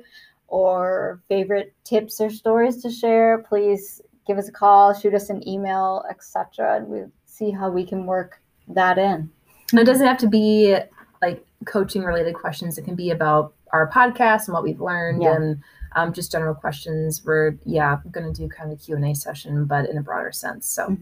or 0.49 1.20
favorite 1.29 1.74
tips 1.85 2.20
or 2.20 2.31
stories 2.31 2.83
to 2.83 2.91
share, 2.91 3.45
please 3.49 4.01
give 4.27 4.39
us 4.39 4.49
a 4.49 4.53
call, 4.53 4.95
shoot 4.95 5.14
us 5.14 5.29
an 5.31 5.47
email, 5.49 6.05
etc., 6.11 6.77
and 6.77 6.87
we'll 6.89 7.11
see 7.27 7.51
how 7.51 7.68
we 7.70 7.85
can 7.85 8.07
work 8.07 8.41
that 8.68 8.99
in. 8.99 9.31
And 9.72 9.81
it 9.81 9.85
doesn't 9.85 10.07
have 10.07 10.18
to 10.18 10.29
be 10.29 10.77
like 11.22 11.45
coaching 11.64 12.03
related 12.03 12.35
questions. 12.35 12.79
It 12.79 12.85
can 12.85 12.95
be 12.95 13.11
about 13.11 13.55
our 13.72 13.91
podcast 13.91 14.47
and 14.47 14.55
what 14.55 14.62
we've 14.62 14.81
learned 14.81 15.22
Yeah. 15.22 15.35
and 15.35 15.62
um, 15.97 16.13
just 16.13 16.31
general 16.31 16.55
questions. 16.55 17.25
We're 17.25 17.57
yeah 17.65 17.99
going 18.13 18.33
to 18.33 18.41
do 18.41 18.49
kind 18.49 18.71
of 18.71 18.79
a 18.79 18.81
Q 18.81 18.95
and 18.97 19.05
A 19.07 19.15
session, 19.15 19.65
but 19.65 19.89
in 19.89 19.99
a 19.99 20.03
broader 20.03 20.31
sense. 20.31 20.67
So 20.67 20.97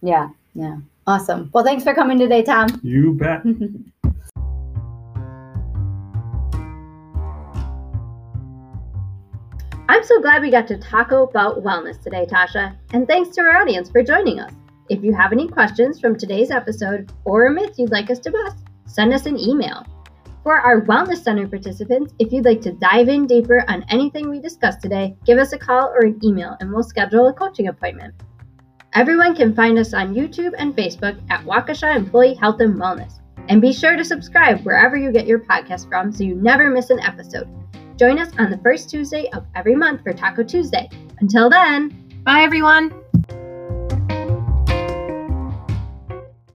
Yeah, 0.00 0.30
yeah, 0.54 0.78
awesome. 1.06 1.50
Well, 1.52 1.64
thanks 1.64 1.84
for 1.84 1.92
coming 1.92 2.18
today, 2.18 2.42
Tom. 2.42 2.80
you 2.82 3.12
bet. 3.14 3.42
I'm 9.88 10.02
so 10.02 10.20
glad 10.20 10.42
we 10.42 10.50
got 10.50 10.66
to 10.68 10.78
talk 10.78 11.12
about 11.12 11.62
wellness 11.62 12.02
today, 12.02 12.26
Tasha, 12.26 12.76
and 12.92 13.06
thanks 13.06 13.34
to 13.36 13.40
our 13.42 13.56
audience 13.56 13.88
for 13.90 14.02
joining 14.02 14.40
us. 14.40 14.52
If 14.88 15.02
you 15.02 15.12
have 15.14 15.32
any 15.32 15.48
questions 15.48 16.00
from 16.00 16.16
today's 16.16 16.50
episode 16.50 17.12
or 17.24 17.46
a 17.46 17.52
myth 17.52 17.78
you'd 17.78 17.90
like 17.90 18.10
us 18.10 18.18
to 18.20 18.30
bust, 18.30 18.58
send 18.86 19.12
us 19.12 19.26
an 19.26 19.38
email. 19.38 19.84
For 20.46 20.60
our 20.60 20.82
Wellness 20.82 21.24
Center 21.24 21.48
participants, 21.48 22.14
if 22.20 22.30
you'd 22.30 22.44
like 22.44 22.60
to 22.60 22.72
dive 22.74 23.08
in 23.08 23.26
deeper 23.26 23.64
on 23.66 23.84
anything 23.88 24.30
we 24.30 24.38
discussed 24.38 24.80
today, 24.80 25.16
give 25.24 25.38
us 25.38 25.52
a 25.52 25.58
call 25.58 25.88
or 25.88 26.06
an 26.06 26.20
email 26.22 26.56
and 26.60 26.72
we'll 26.72 26.84
schedule 26.84 27.26
a 27.26 27.32
coaching 27.32 27.66
appointment. 27.66 28.14
Everyone 28.94 29.34
can 29.34 29.56
find 29.56 29.76
us 29.76 29.92
on 29.92 30.14
YouTube 30.14 30.52
and 30.56 30.72
Facebook 30.76 31.20
at 31.30 31.44
Waukesha 31.44 31.96
Employee 31.96 32.34
Health 32.34 32.60
and 32.60 32.76
Wellness. 32.76 33.14
And 33.48 33.60
be 33.60 33.72
sure 33.72 33.96
to 33.96 34.04
subscribe 34.04 34.60
wherever 34.60 34.96
you 34.96 35.10
get 35.10 35.26
your 35.26 35.40
podcast 35.40 35.88
from 35.88 36.12
so 36.12 36.22
you 36.22 36.36
never 36.36 36.70
miss 36.70 36.90
an 36.90 37.00
episode. 37.00 37.48
Join 37.96 38.20
us 38.20 38.30
on 38.38 38.48
the 38.48 38.58
first 38.58 38.88
Tuesday 38.88 39.28
of 39.32 39.44
every 39.56 39.74
month 39.74 40.04
for 40.04 40.12
Taco 40.12 40.44
Tuesday. 40.44 40.88
Until 41.18 41.50
then, 41.50 42.20
bye 42.22 42.42
everyone. 42.42 42.94